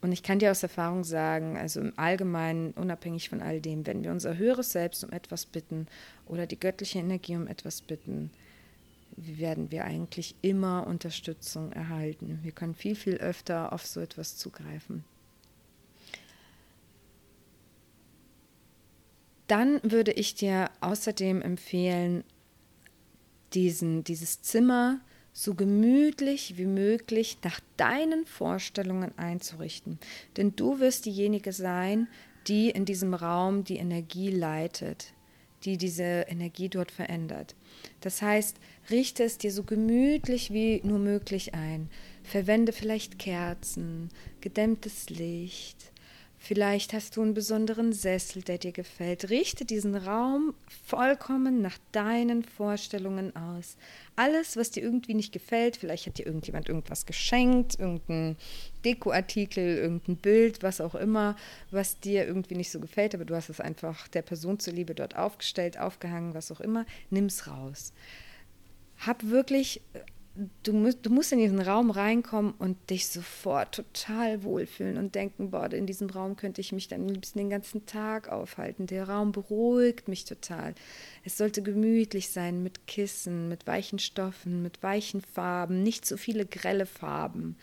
[0.00, 4.04] Und ich kann dir aus Erfahrung sagen, also im Allgemeinen, unabhängig von all dem, wenn
[4.04, 5.88] wir unser höheres Selbst um etwas bitten
[6.26, 8.30] oder die göttliche Energie um etwas bitten,
[9.16, 12.38] werden wir eigentlich immer Unterstützung erhalten.
[12.42, 15.04] Wir können viel, viel öfter auf so etwas zugreifen.
[19.48, 22.22] Dann würde ich dir außerdem empfehlen,
[23.54, 25.00] diesen, dieses Zimmer
[25.38, 30.00] so gemütlich wie möglich nach deinen Vorstellungen einzurichten.
[30.36, 32.08] Denn du wirst diejenige sein,
[32.48, 35.12] die in diesem Raum die Energie leitet,
[35.62, 37.54] die diese Energie dort verändert.
[38.00, 38.56] Das heißt,
[38.90, 41.88] richte es dir so gemütlich wie nur möglich ein.
[42.24, 44.08] Verwende vielleicht Kerzen,
[44.40, 45.92] gedämmtes Licht,
[46.40, 49.28] Vielleicht hast du einen besonderen Sessel, der dir gefällt.
[49.28, 50.54] Richte diesen Raum
[50.86, 53.76] vollkommen nach deinen Vorstellungen aus.
[54.14, 58.36] Alles, was dir irgendwie nicht gefällt, vielleicht hat dir irgendjemand irgendwas geschenkt, irgendein
[58.84, 61.34] Dekoartikel, irgendein Bild, was auch immer,
[61.72, 65.16] was dir irgendwie nicht so gefällt, aber du hast es einfach der Person zuliebe dort
[65.16, 67.92] aufgestellt, aufgehangen, was auch immer, nimm's raus.
[68.98, 69.80] Hab wirklich
[70.62, 75.50] du, musst, du musst in diesen Raum reinkommen und dich sofort total wohlfühlen und denken,
[75.50, 78.86] boah, in diesem Raum könnte ich mich dann am liebsten den ganzen Tag aufhalten.
[78.86, 80.74] Der Raum beruhigt mich total.
[81.24, 86.46] Es sollte gemütlich sein mit Kissen, mit weichen Stoffen, mit weichen Farben, nicht so viele
[86.46, 87.56] grelle Farben.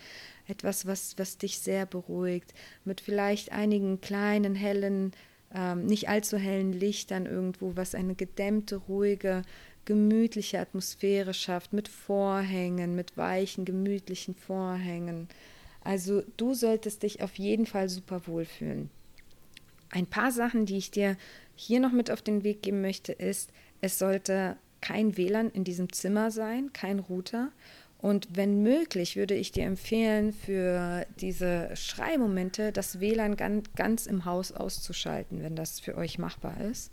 [0.47, 5.11] Etwas, was, was dich sehr beruhigt, mit vielleicht einigen kleinen, hellen,
[5.53, 9.43] ähm, nicht allzu hellen Lichtern irgendwo, was eine gedämmte, ruhige
[9.85, 15.27] gemütliche Atmosphäre schafft mit Vorhängen, mit weichen, gemütlichen Vorhängen.
[15.81, 18.89] Also du solltest dich auf jeden Fall super wohlfühlen.
[19.91, 21.15] Ein paar Sachen, die ich dir
[21.55, 25.91] hier noch mit auf den Weg geben möchte, ist, es sollte kein WLAN in diesem
[25.93, 27.51] Zimmer sein, kein Router.
[27.99, 34.25] Und wenn möglich, würde ich dir empfehlen, für diese Schreimomente das WLAN ganz, ganz im
[34.25, 36.91] Haus auszuschalten, wenn das für euch machbar ist.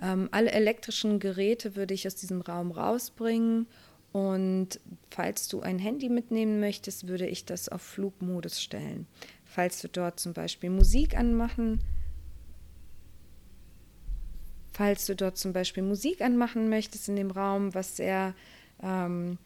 [0.00, 3.66] Ähm, alle elektrischen Geräte würde ich aus diesem Raum rausbringen.
[4.12, 9.06] Und falls du ein Handy mitnehmen möchtest, würde ich das auf Flugmodus stellen.
[9.44, 11.80] Falls du dort zum Beispiel Musik anmachen
[14.80, 18.34] Falls du dort zum Beispiel Musik anmachen möchtest in dem Raum, was sehr,
[18.82, 19.36] ähm,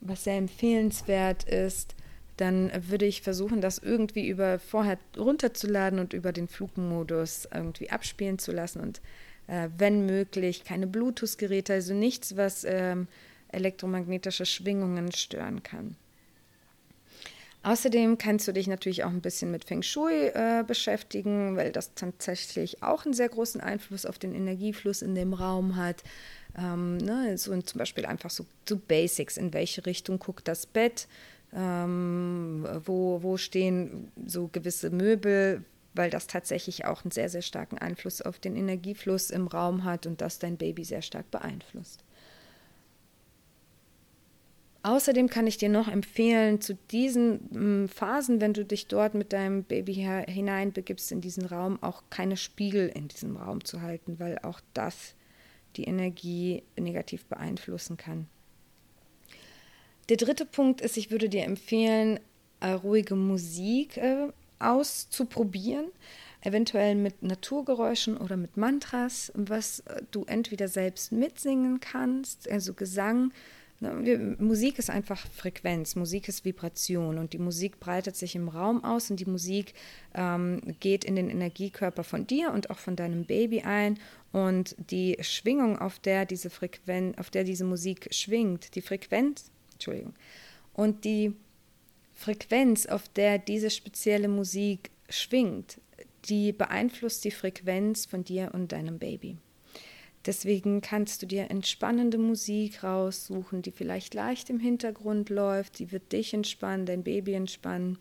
[0.00, 1.96] was sehr empfehlenswert ist,
[2.36, 8.38] dann würde ich versuchen, das irgendwie über vorher runterzuladen und über den Flugmodus irgendwie abspielen
[8.38, 9.00] zu lassen und
[9.46, 13.08] äh, wenn möglich keine Bluetooth-Geräte, also nichts, was ähm,
[13.48, 15.96] elektromagnetische Schwingungen stören kann.
[17.66, 21.94] Außerdem kannst du dich natürlich auch ein bisschen mit Feng Shui äh, beschäftigen, weil das
[21.94, 26.04] tatsächlich auch einen sehr großen Einfluss auf den Energiefluss in dem Raum hat.
[26.56, 31.08] Ähm, ne, so zum Beispiel einfach so, so, Basics, in welche Richtung guckt das Bett,
[31.52, 35.64] ähm, wo, wo stehen so gewisse Möbel,
[35.96, 40.06] weil das tatsächlich auch einen sehr, sehr starken Einfluss auf den Energiefluss im Raum hat
[40.06, 42.04] und das dein Baby sehr stark beeinflusst.
[44.82, 49.64] Außerdem kann ich dir noch empfehlen, zu diesen Phasen, wenn du dich dort mit deinem
[49.64, 54.60] Baby hineinbegibst in diesen Raum, auch keine Spiegel in diesem Raum zu halten, weil auch
[54.74, 55.16] das
[55.74, 58.28] die Energie negativ beeinflussen kann.
[60.08, 62.20] Der dritte Punkt ist, ich würde dir empfehlen,
[62.60, 64.28] äh, ruhige Musik äh,
[64.58, 65.86] auszuprobieren,
[66.40, 73.32] eventuell mit Naturgeräuschen oder mit Mantras, was äh, du entweder selbst mitsingen kannst, also Gesang
[73.78, 78.82] Ne, Musik ist einfach Frequenz, Musik ist Vibration und die Musik breitet sich im Raum
[78.82, 79.74] aus und die Musik
[80.14, 83.98] ähm, geht in den Energiekörper von dir und auch von deinem Baby ein
[84.32, 90.14] und die Schwingung, auf der diese Frequenz, auf der diese Musik schwingt, die Frequenz, Entschuldigung,
[90.72, 91.34] und die
[92.16, 95.80] Frequenz, auf der diese spezielle Musik schwingt,
[96.24, 99.36] die beeinflusst die Frequenz von dir und deinem Baby.
[100.24, 106.10] Deswegen kannst du dir entspannende Musik raussuchen, die vielleicht leicht im Hintergrund läuft, die wird
[106.10, 107.98] dich entspannen, dein Baby entspannen.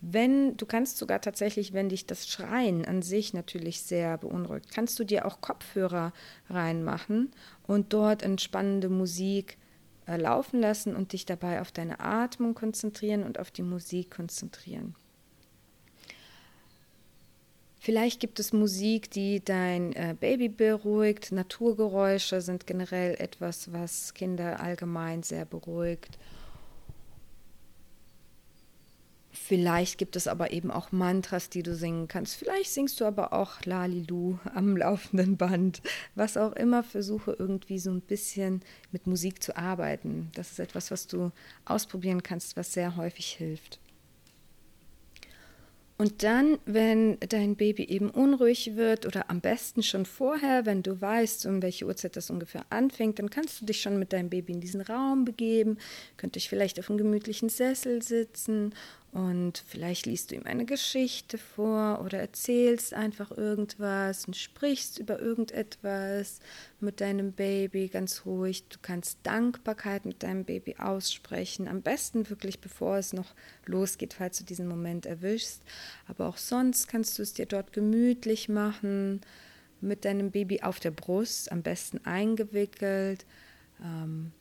[0.00, 4.98] Wenn du kannst sogar tatsächlich, wenn dich das Schreien an sich natürlich sehr beunruhigt, kannst
[4.98, 6.12] du dir auch Kopfhörer
[6.48, 7.32] reinmachen
[7.66, 9.58] und dort entspannende Musik
[10.06, 14.94] laufen lassen und dich dabei auf deine Atmung konzentrieren und auf die Musik konzentrieren.
[17.80, 21.30] Vielleicht gibt es Musik, die dein äh, Baby beruhigt.
[21.30, 26.18] Naturgeräusche sind generell etwas, was Kinder allgemein sehr beruhigt.
[29.46, 32.34] Vielleicht gibt es aber eben auch Mantras, die du singen kannst.
[32.34, 35.82] Vielleicht singst du aber auch Lalilu am laufenden Band.
[36.16, 40.32] Was auch immer, versuche irgendwie so ein bisschen mit Musik zu arbeiten.
[40.34, 41.30] Das ist etwas, was du
[41.64, 43.78] ausprobieren kannst, was sehr häufig hilft.
[45.98, 51.00] Und dann, wenn dein Baby eben unruhig wird oder am besten schon vorher, wenn du
[51.00, 54.52] weißt, um welche Uhrzeit das ungefähr anfängt, dann kannst du dich schon mit deinem Baby
[54.52, 55.78] in diesen Raum begeben,
[56.18, 58.74] könnt euch vielleicht auf einem gemütlichen Sessel sitzen
[59.16, 65.18] und vielleicht liest du ihm eine Geschichte vor oder erzählst einfach irgendwas und sprichst über
[65.18, 66.40] irgendetwas
[66.80, 68.68] mit deinem Baby ganz ruhig.
[68.68, 71.66] Du kannst Dankbarkeit mit deinem Baby aussprechen.
[71.66, 75.62] Am besten wirklich, bevor es noch losgeht, falls du diesen Moment erwischst.
[76.06, 79.22] Aber auch sonst kannst du es dir dort gemütlich machen,
[79.80, 83.24] mit deinem Baby auf der Brust, am besten eingewickelt.
[83.82, 84.32] Ähm,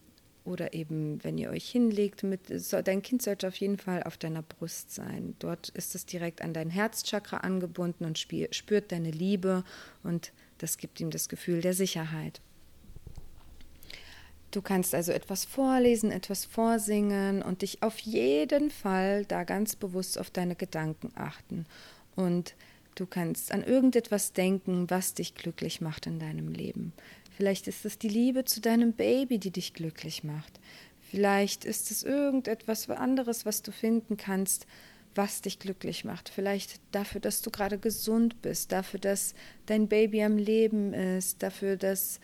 [0.45, 4.17] oder eben, wenn ihr euch hinlegt, mit, so, dein Kind sollte auf jeden Fall auf
[4.17, 5.35] deiner Brust sein.
[5.39, 9.63] Dort ist es direkt an dein Herzchakra angebunden und spürt deine Liebe
[10.03, 12.41] und das gibt ihm das Gefühl der Sicherheit.
[14.51, 20.17] Du kannst also etwas vorlesen, etwas vorsingen und dich auf jeden Fall da ganz bewusst
[20.17, 21.65] auf deine Gedanken achten.
[22.15, 22.55] Und
[22.95, 26.93] du kannst an irgendetwas denken, was dich glücklich macht in deinem Leben.
[27.35, 30.59] Vielleicht ist es die Liebe zu deinem Baby, die dich glücklich macht.
[31.01, 34.65] Vielleicht ist es irgendetwas anderes, was du finden kannst,
[35.15, 36.29] was dich glücklich macht.
[36.29, 39.33] Vielleicht dafür, dass du gerade gesund bist, dafür, dass
[39.65, 42.19] dein Baby am Leben ist, dafür, dass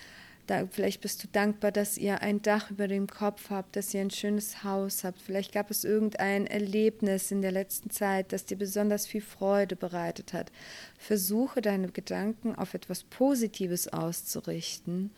[0.52, 4.02] da, vielleicht bist du dankbar, dass ihr ein Dach über dem Kopf habt, dass ihr
[4.02, 5.22] ein schönes Haus habt.
[5.22, 10.34] Vielleicht gab es irgendein Erlebnis in der letzten Zeit, das dir besonders viel Freude bereitet
[10.34, 10.52] hat.
[10.98, 15.12] Versuche deine Gedanken auf etwas Positives auszurichten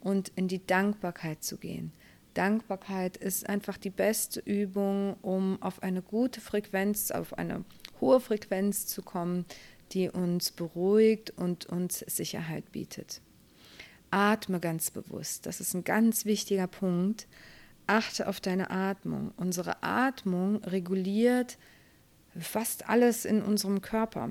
[0.00, 1.92] und in die Dankbarkeit zu gehen.
[2.34, 7.64] Dankbarkeit ist einfach die beste Übung, um auf eine gute Frequenz, auf eine
[8.00, 9.44] hohe Frequenz zu kommen,
[9.92, 13.20] die uns beruhigt und uns Sicherheit bietet.
[14.10, 15.46] Atme ganz bewusst.
[15.46, 17.26] Das ist ein ganz wichtiger Punkt.
[17.86, 19.32] Achte auf deine Atmung.
[19.36, 21.58] Unsere Atmung reguliert
[22.38, 24.30] fast alles in unserem Körper.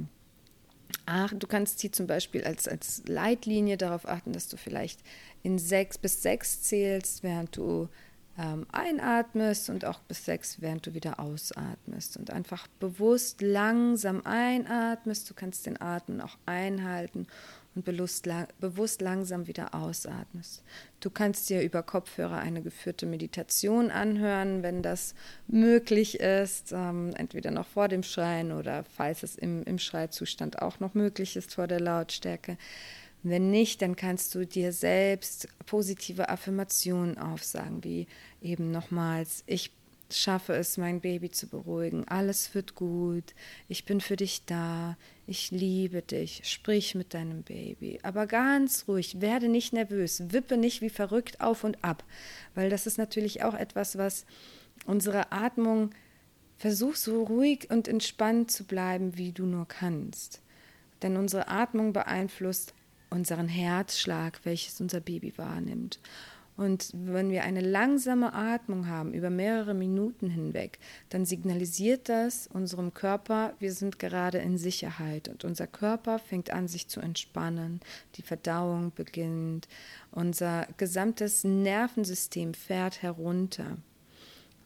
[1.06, 5.02] Ach, du kannst sie zum Beispiel als, als Leitlinie darauf achten, dass du vielleicht
[5.44, 7.90] in sechs bis sechs zählst, während du
[8.38, 12.18] ähm, einatmest und auch bis sechs, während du wieder ausatmest.
[12.18, 15.30] Und einfach bewusst langsam einatmest.
[15.30, 17.28] Du kannst den Atem auch einhalten
[17.76, 20.64] und bewusst, langsam wieder ausatmest.
[21.00, 25.14] Du kannst dir über Kopfhörer eine geführte Meditation anhören, wenn das
[25.48, 30.80] möglich ist, ähm, entweder noch vor dem Schreien oder falls es im, im Schreizustand auch
[30.80, 32.58] noch möglich ist vor der Lautstärke.
[33.22, 38.08] Wenn nicht, dann kannst du dir selbst positive Affirmationen aufsagen, wie
[38.42, 39.72] eben nochmals, ich
[40.18, 42.08] schaffe es, mein Baby zu beruhigen.
[42.08, 43.36] Alles wird gut.
[43.68, 44.98] Ich bin für dich da.
[45.28, 46.42] Ich liebe dich.
[46.44, 48.00] Sprich mit deinem Baby.
[48.04, 49.22] Aber ganz ruhig.
[49.22, 50.32] Werde nicht nervös.
[50.32, 52.04] Wippe nicht wie verrückt auf und ab.
[52.56, 54.26] Weil das ist natürlich auch etwas, was
[54.86, 55.92] unsere Atmung
[56.58, 60.42] versuch so ruhig und entspannt zu bleiben, wie du nur kannst.
[61.02, 62.74] Denn unsere Atmung beeinflusst
[63.10, 66.00] unseren Herzschlag, welches unser Baby wahrnimmt.
[66.60, 72.94] Und wenn wir eine langsame Atmung haben über mehrere Minuten hinweg, dann signalisiert das unserem
[72.94, 77.80] Körper, wir sind gerade in Sicherheit und unser Körper fängt an, sich zu entspannen,
[78.16, 79.70] die Verdauung beginnt,
[80.12, 83.78] unser gesamtes Nervensystem fährt herunter.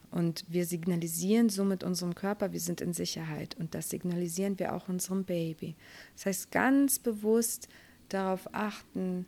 [0.09, 3.55] Und wir signalisieren somit unserem Körper, wir sind in Sicherheit.
[3.59, 5.75] Und das signalisieren wir auch unserem Baby.
[6.15, 7.67] Das heißt, ganz bewusst
[8.09, 9.27] darauf achten,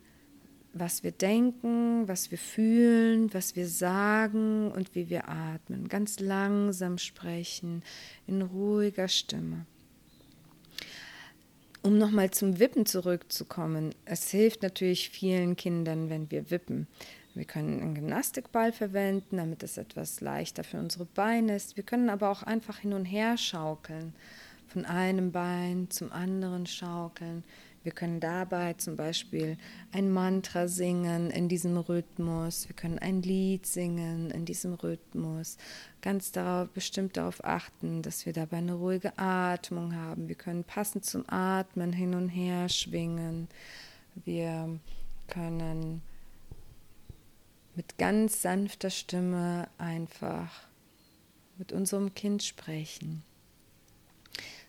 [0.78, 5.88] was wir denken, was wir fühlen, was wir sagen und wie wir atmen.
[5.88, 7.82] Ganz langsam sprechen,
[8.26, 9.66] in ruhiger Stimme.
[11.82, 16.88] Um nochmal zum Wippen zurückzukommen, es hilft natürlich vielen Kindern, wenn wir wippen.
[17.36, 21.76] Wir können einen Gymnastikball verwenden, damit es etwas leichter für unsere Beine ist.
[21.76, 24.14] Wir können aber auch einfach hin und her schaukeln,
[24.66, 27.44] von einem Bein zum anderen schaukeln.
[27.86, 29.56] Wir können dabei zum Beispiel
[29.92, 32.68] ein Mantra singen in diesem Rhythmus.
[32.68, 35.56] Wir können ein Lied singen in diesem Rhythmus.
[36.02, 40.26] Ganz darauf, bestimmt darauf achten, dass wir dabei eine ruhige Atmung haben.
[40.26, 43.46] Wir können passend zum Atmen hin und her schwingen.
[44.24, 44.80] Wir
[45.28, 46.02] können
[47.76, 50.66] mit ganz sanfter Stimme einfach
[51.56, 53.22] mit unserem Kind sprechen.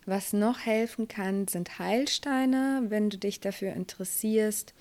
[0.08, 2.86] Was noch helfen kann, sind Heilsteine.
[2.88, 4.74] Wenn du dich dafür interessierst,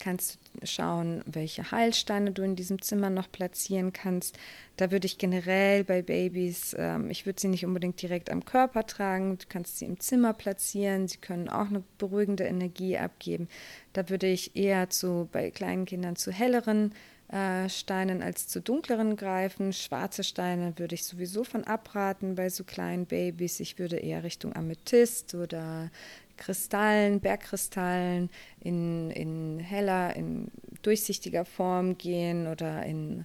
[0.00, 4.38] kannst du schauen, welche Heilsteine du in diesem Zimmer noch platzieren kannst.
[4.78, 8.86] Da würde ich generell bei Babys, ähm, ich würde sie nicht unbedingt direkt am Körper
[8.86, 13.48] tragen, du kannst sie im Zimmer platzieren, sie können auch eine beruhigende Energie abgeben.
[13.92, 16.94] Da würde ich eher zu, bei kleinen Kindern zu helleren
[17.32, 19.72] äh, Steinen als zu dunkleren greifen.
[19.72, 23.58] Schwarze Steine würde ich sowieso von abraten bei so kleinen Babys.
[23.58, 25.90] Ich würde eher Richtung Amethyst oder
[26.36, 28.28] Kristallen, Bergkristallen
[28.60, 30.48] in, in heller, in
[30.82, 33.24] durchsichtiger Form gehen oder in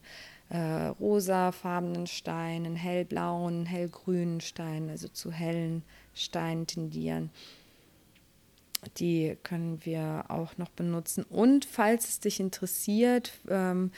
[0.49, 5.84] äh, rosafarbenen Steinen, hellblauen, hellgrünen Steinen, also zu hellen
[6.14, 7.30] Steinen tendieren.
[8.97, 11.23] Die können wir auch noch benutzen.
[11.29, 13.91] Und falls es dich interessiert, ähm,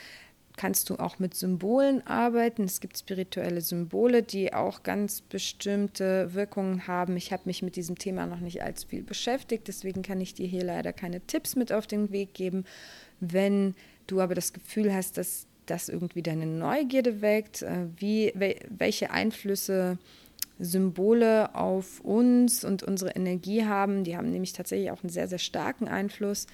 [0.56, 2.64] kannst du auch mit Symbolen arbeiten.
[2.64, 7.16] Es gibt spirituelle Symbole, die auch ganz bestimmte Wirkungen haben.
[7.16, 10.46] Ich habe mich mit diesem Thema noch nicht allzu viel beschäftigt, deswegen kann ich dir
[10.46, 12.64] hier leider keine Tipps mit auf den Weg geben.
[13.20, 13.74] Wenn
[14.06, 18.32] du aber das Gefühl hast, dass das irgendwie deine Neugierde weckt, äh, wie,
[18.68, 19.98] welche Einflüsse
[20.60, 24.04] Symbole auf uns und unsere Energie haben.
[24.04, 26.46] Die haben nämlich tatsächlich auch einen sehr, sehr starken Einfluss.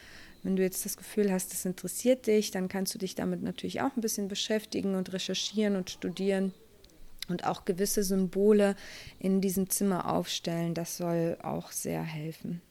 [0.43, 3.81] Wenn du jetzt das Gefühl hast, das interessiert dich, dann kannst du dich damit natürlich
[3.81, 6.55] auch ein bisschen beschäftigen und recherchieren und studieren
[7.29, 8.77] und auch gewisse Symbole
[9.19, 10.75] in diesem Zimmer aufstellen.
[10.75, 12.63] Das soll auch sehr helfen.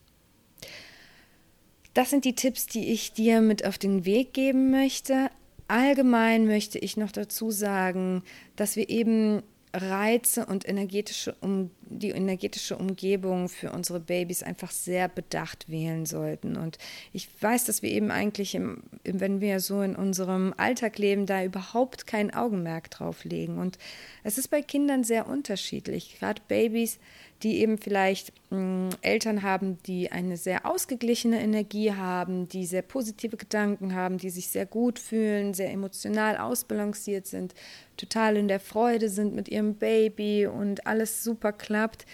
[1.94, 5.30] Das sind die Tipps, die ich dir mit auf den Weg geben möchte.
[5.68, 8.24] Allgemein möchte ich noch dazu sagen,
[8.56, 9.44] dass wir eben
[9.76, 16.58] Reize und energetische um, die energetische Umgebung für unsere Babys einfach sehr bedacht wählen sollten.
[16.58, 16.78] Und
[17.14, 21.44] ich weiß, dass wir eben eigentlich, im, wenn wir so in unserem Alltag leben, da
[21.44, 23.58] überhaupt kein Augenmerk drauf legen.
[23.58, 23.78] Und
[24.24, 26.18] es ist bei Kindern sehr unterschiedlich.
[26.20, 27.00] Gerade Babys,
[27.44, 32.82] die eben vielleicht mh, hm, Eltern haben, die eine sehr ausgeglichene Energie haben, die sehr
[32.82, 37.54] positive Gedanken haben, die sich sehr gut fühlen, sehr emotional ausbalanciert sind,
[37.98, 42.06] total in der Freude sind mit ihrem Baby und alles super klappt.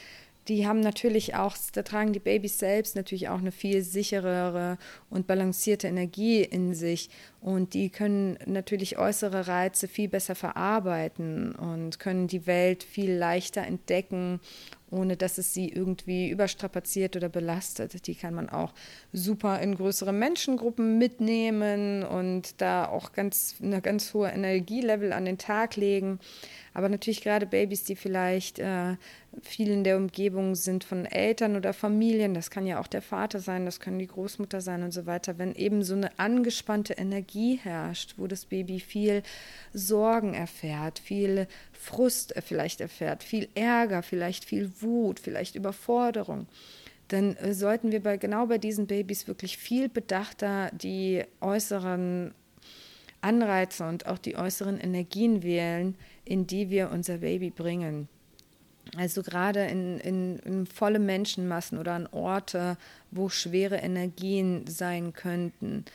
[0.47, 4.79] Die haben natürlich auch, da tragen die Babys selbst natürlich auch eine viel sicherere
[5.11, 7.11] und balancierte Energie in sich.
[7.41, 13.61] Und die können natürlich äußere Reize viel besser verarbeiten und können die Welt viel leichter
[13.61, 14.39] entdecken
[14.91, 18.05] ohne dass es sie irgendwie überstrapaziert oder belastet.
[18.07, 18.73] Die kann man auch
[19.13, 25.37] super in größere Menschengruppen mitnehmen und da auch ganz eine ganz hohe Energielevel an den
[25.37, 26.19] Tag legen.
[26.73, 28.95] Aber natürlich gerade Babys, die vielleicht äh,
[29.41, 33.39] viel in der Umgebung sind von Eltern oder Familien, das kann ja auch der Vater
[33.39, 37.59] sein, das kann die Großmutter sein und so weiter, wenn eben so eine angespannte Energie
[37.61, 39.23] herrscht, wo das Baby viel
[39.73, 46.47] Sorgen erfährt, viel Frust vielleicht erfährt, viel Ärger, vielleicht viel Wut, vielleicht Überforderung
[47.11, 52.33] dann äh, sollten wir bei, genau bei diesen Babys wirklich viel bedachter die äußeren
[53.21, 55.95] Anreize und auch die äußeren Energien wählen,
[56.25, 58.07] in die wir unser Baby bringen.
[58.97, 62.77] Also gerade in, in, in volle Menschenmassen oder an Orte,
[63.11, 65.85] wo schwere Energien sein könnten,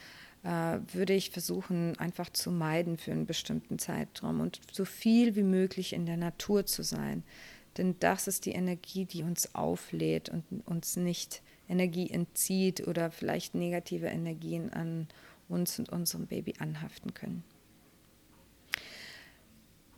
[0.44, 5.42] äh, würde ich versuchen, einfach zu meiden für einen bestimmten Zeitraum und so viel wie
[5.42, 7.22] möglich in der Natur zu sein.
[7.76, 13.54] Denn das ist die Energie, die uns auflädt und uns nicht Energie entzieht oder vielleicht
[13.54, 15.08] negative Energien an
[15.48, 17.44] uns und unserem Baby anhaften können.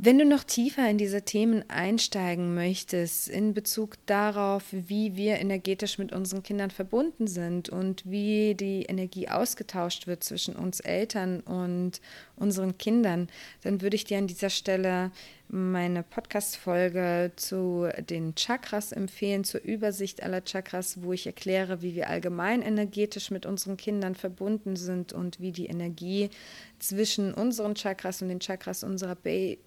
[0.00, 5.98] Wenn du noch tiefer in diese Themen einsteigen möchtest, in Bezug darauf, wie wir energetisch
[5.98, 12.00] mit unseren Kindern verbunden sind und wie die Energie ausgetauscht wird zwischen uns Eltern und
[12.36, 13.28] unseren Kindern,
[13.62, 15.10] dann würde ich dir an dieser Stelle
[15.48, 22.10] meine Podcast-Folge zu den Chakras empfehlen, zur Übersicht aller Chakras, wo ich erkläre, wie wir
[22.10, 26.30] allgemein energetisch mit unseren Kindern verbunden sind und wie die Energie
[26.78, 29.16] zwischen unseren Chakras und den Chakras unserer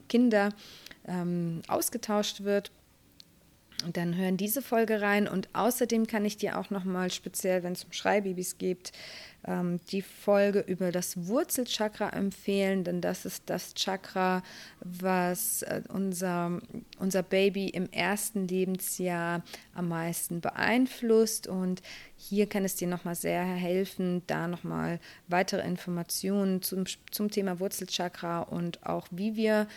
[0.08, 0.50] Kinder
[1.08, 2.72] ähm, ausgetauscht wird.
[3.84, 5.28] Und dann hören diese Folge rein.
[5.28, 8.92] Und außerdem kann ich dir auch nochmal speziell, wenn es um Schreibabys geht,
[9.46, 14.44] ähm, die Folge über das Wurzelchakra empfehlen, denn das ist das Chakra,
[14.82, 16.62] was äh, unser,
[17.00, 19.42] unser Baby im ersten Lebensjahr
[19.74, 21.48] am meisten beeinflusst.
[21.48, 21.82] Und
[22.18, 28.42] hier kann es dir nochmal sehr helfen, da nochmal weitere Informationen zum, zum Thema Wurzelchakra
[28.42, 29.68] und auch wie wir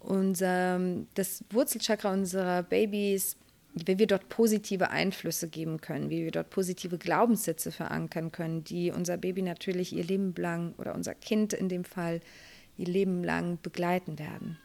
[0.00, 0.80] unser,
[1.14, 3.36] das Wurzelchakra unserer Babys
[3.74, 8.90] wie wir dort positive Einflüsse geben können, wie wir dort positive Glaubenssätze verankern können, die
[8.90, 12.20] unser Baby natürlich ihr Leben lang oder unser Kind in dem Fall
[12.76, 14.58] ihr Leben lang begleiten werden.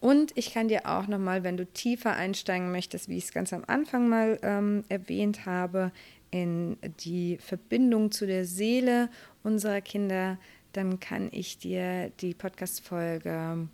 [0.00, 3.52] Und ich kann dir auch nochmal, wenn du tiefer einsteigen möchtest, wie ich es ganz
[3.52, 5.90] am Anfang mal ähm, erwähnt habe,
[6.30, 9.08] in die Verbindung zu der Seele
[9.42, 10.38] unserer Kinder,
[10.74, 13.68] dann kann ich dir die Podcast-Folge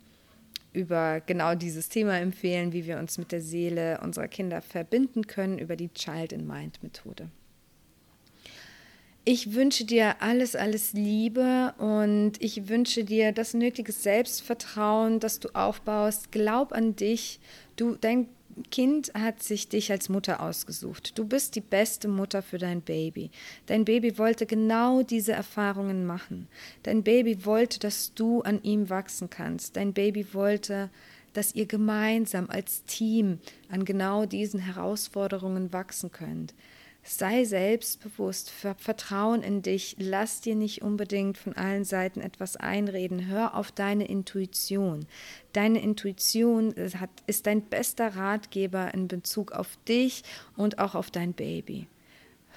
[0.75, 5.57] über genau dieses Thema empfehlen, wie wir uns mit der Seele unserer Kinder verbinden können,
[5.57, 7.29] über die Child in Mind Methode.
[9.27, 15.49] Ich wünsche dir alles, alles Liebe und ich wünsche dir das nötige Selbstvertrauen, das du
[15.55, 16.31] aufbaust.
[16.31, 17.39] Glaub an dich.
[17.75, 18.27] Du, dein
[18.71, 21.17] Kind hat sich dich als Mutter ausgesucht.
[21.17, 23.29] Du bist die beste Mutter für dein Baby.
[23.65, 26.47] Dein Baby wollte genau diese Erfahrungen machen.
[26.83, 29.75] Dein Baby wollte, dass du an ihm wachsen kannst.
[29.75, 30.89] Dein Baby wollte,
[31.33, 33.39] dass ihr gemeinsam als Team
[33.69, 36.53] an genau diesen Herausforderungen wachsen könnt.
[37.07, 43.53] Sei selbstbewusst, vertrauen in dich, lass dir nicht unbedingt von allen Seiten etwas einreden, hör
[43.53, 45.05] auf deine Intuition.
[45.53, 46.71] Deine Intuition
[47.27, 50.23] ist dein bester Ratgeber in Bezug auf dich
[50.57, 51.87] und auch auf dein Baby.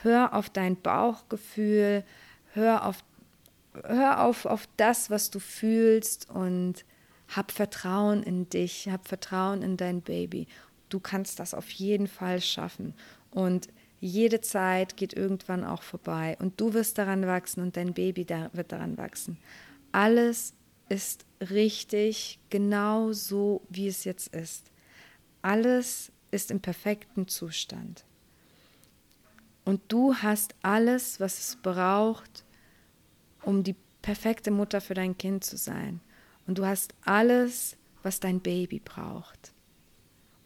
[0.03, 2.03] Hör auf dein Bauchgefühl,
[2.55, 3.05] hör auf,
[3.85, 6.87] hör auf, auf das, was du fühlst und
[7.29, 10.47] hab Vertrauen in dich, hab Vertrauen in dein Baby.
[10.89, 12.95] Du kannst das auf jeden Fall schaffen.
[13.31, 13.69] Und
[14.01, 18.51] jede Zeit geht irgendwann auch vorbei und du wirst daran wachsen und dein Baby da
[18.53, 19.39] wird daran wachsen.
[19.93, 20.55] Alles
[20.89, 24.71] ist richtig, genau so, wie es jetzt ist.
[25.43, 28.05] Alles ist im perfekten Zustand.
[29.65, 32.45] Und du hast alles, was es braucht,
[33.43, 36.01] um die perfekte Mutter für dein Kind zu sein.
[36.47, 39.53] Und du hast alles, was dein Baby braucht.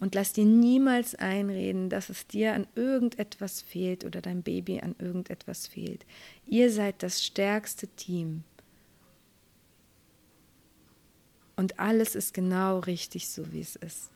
[0.03, 4.97] Und lass dir niemals einreden, dass es dir an irgendetwas fehlt oder dein Baby an
[4.99, 6.05] irgendetwas fehlt.
[6.45, 8.43] Ihr seid das stärkste Team.
[11.55, 14.11] Und alles ist genau richtig so, wie es ist.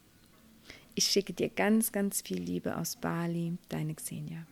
[0.97, 4.45] Ich schicke dir ganz, ganz viel Liebe aus Bali, deine Xenia.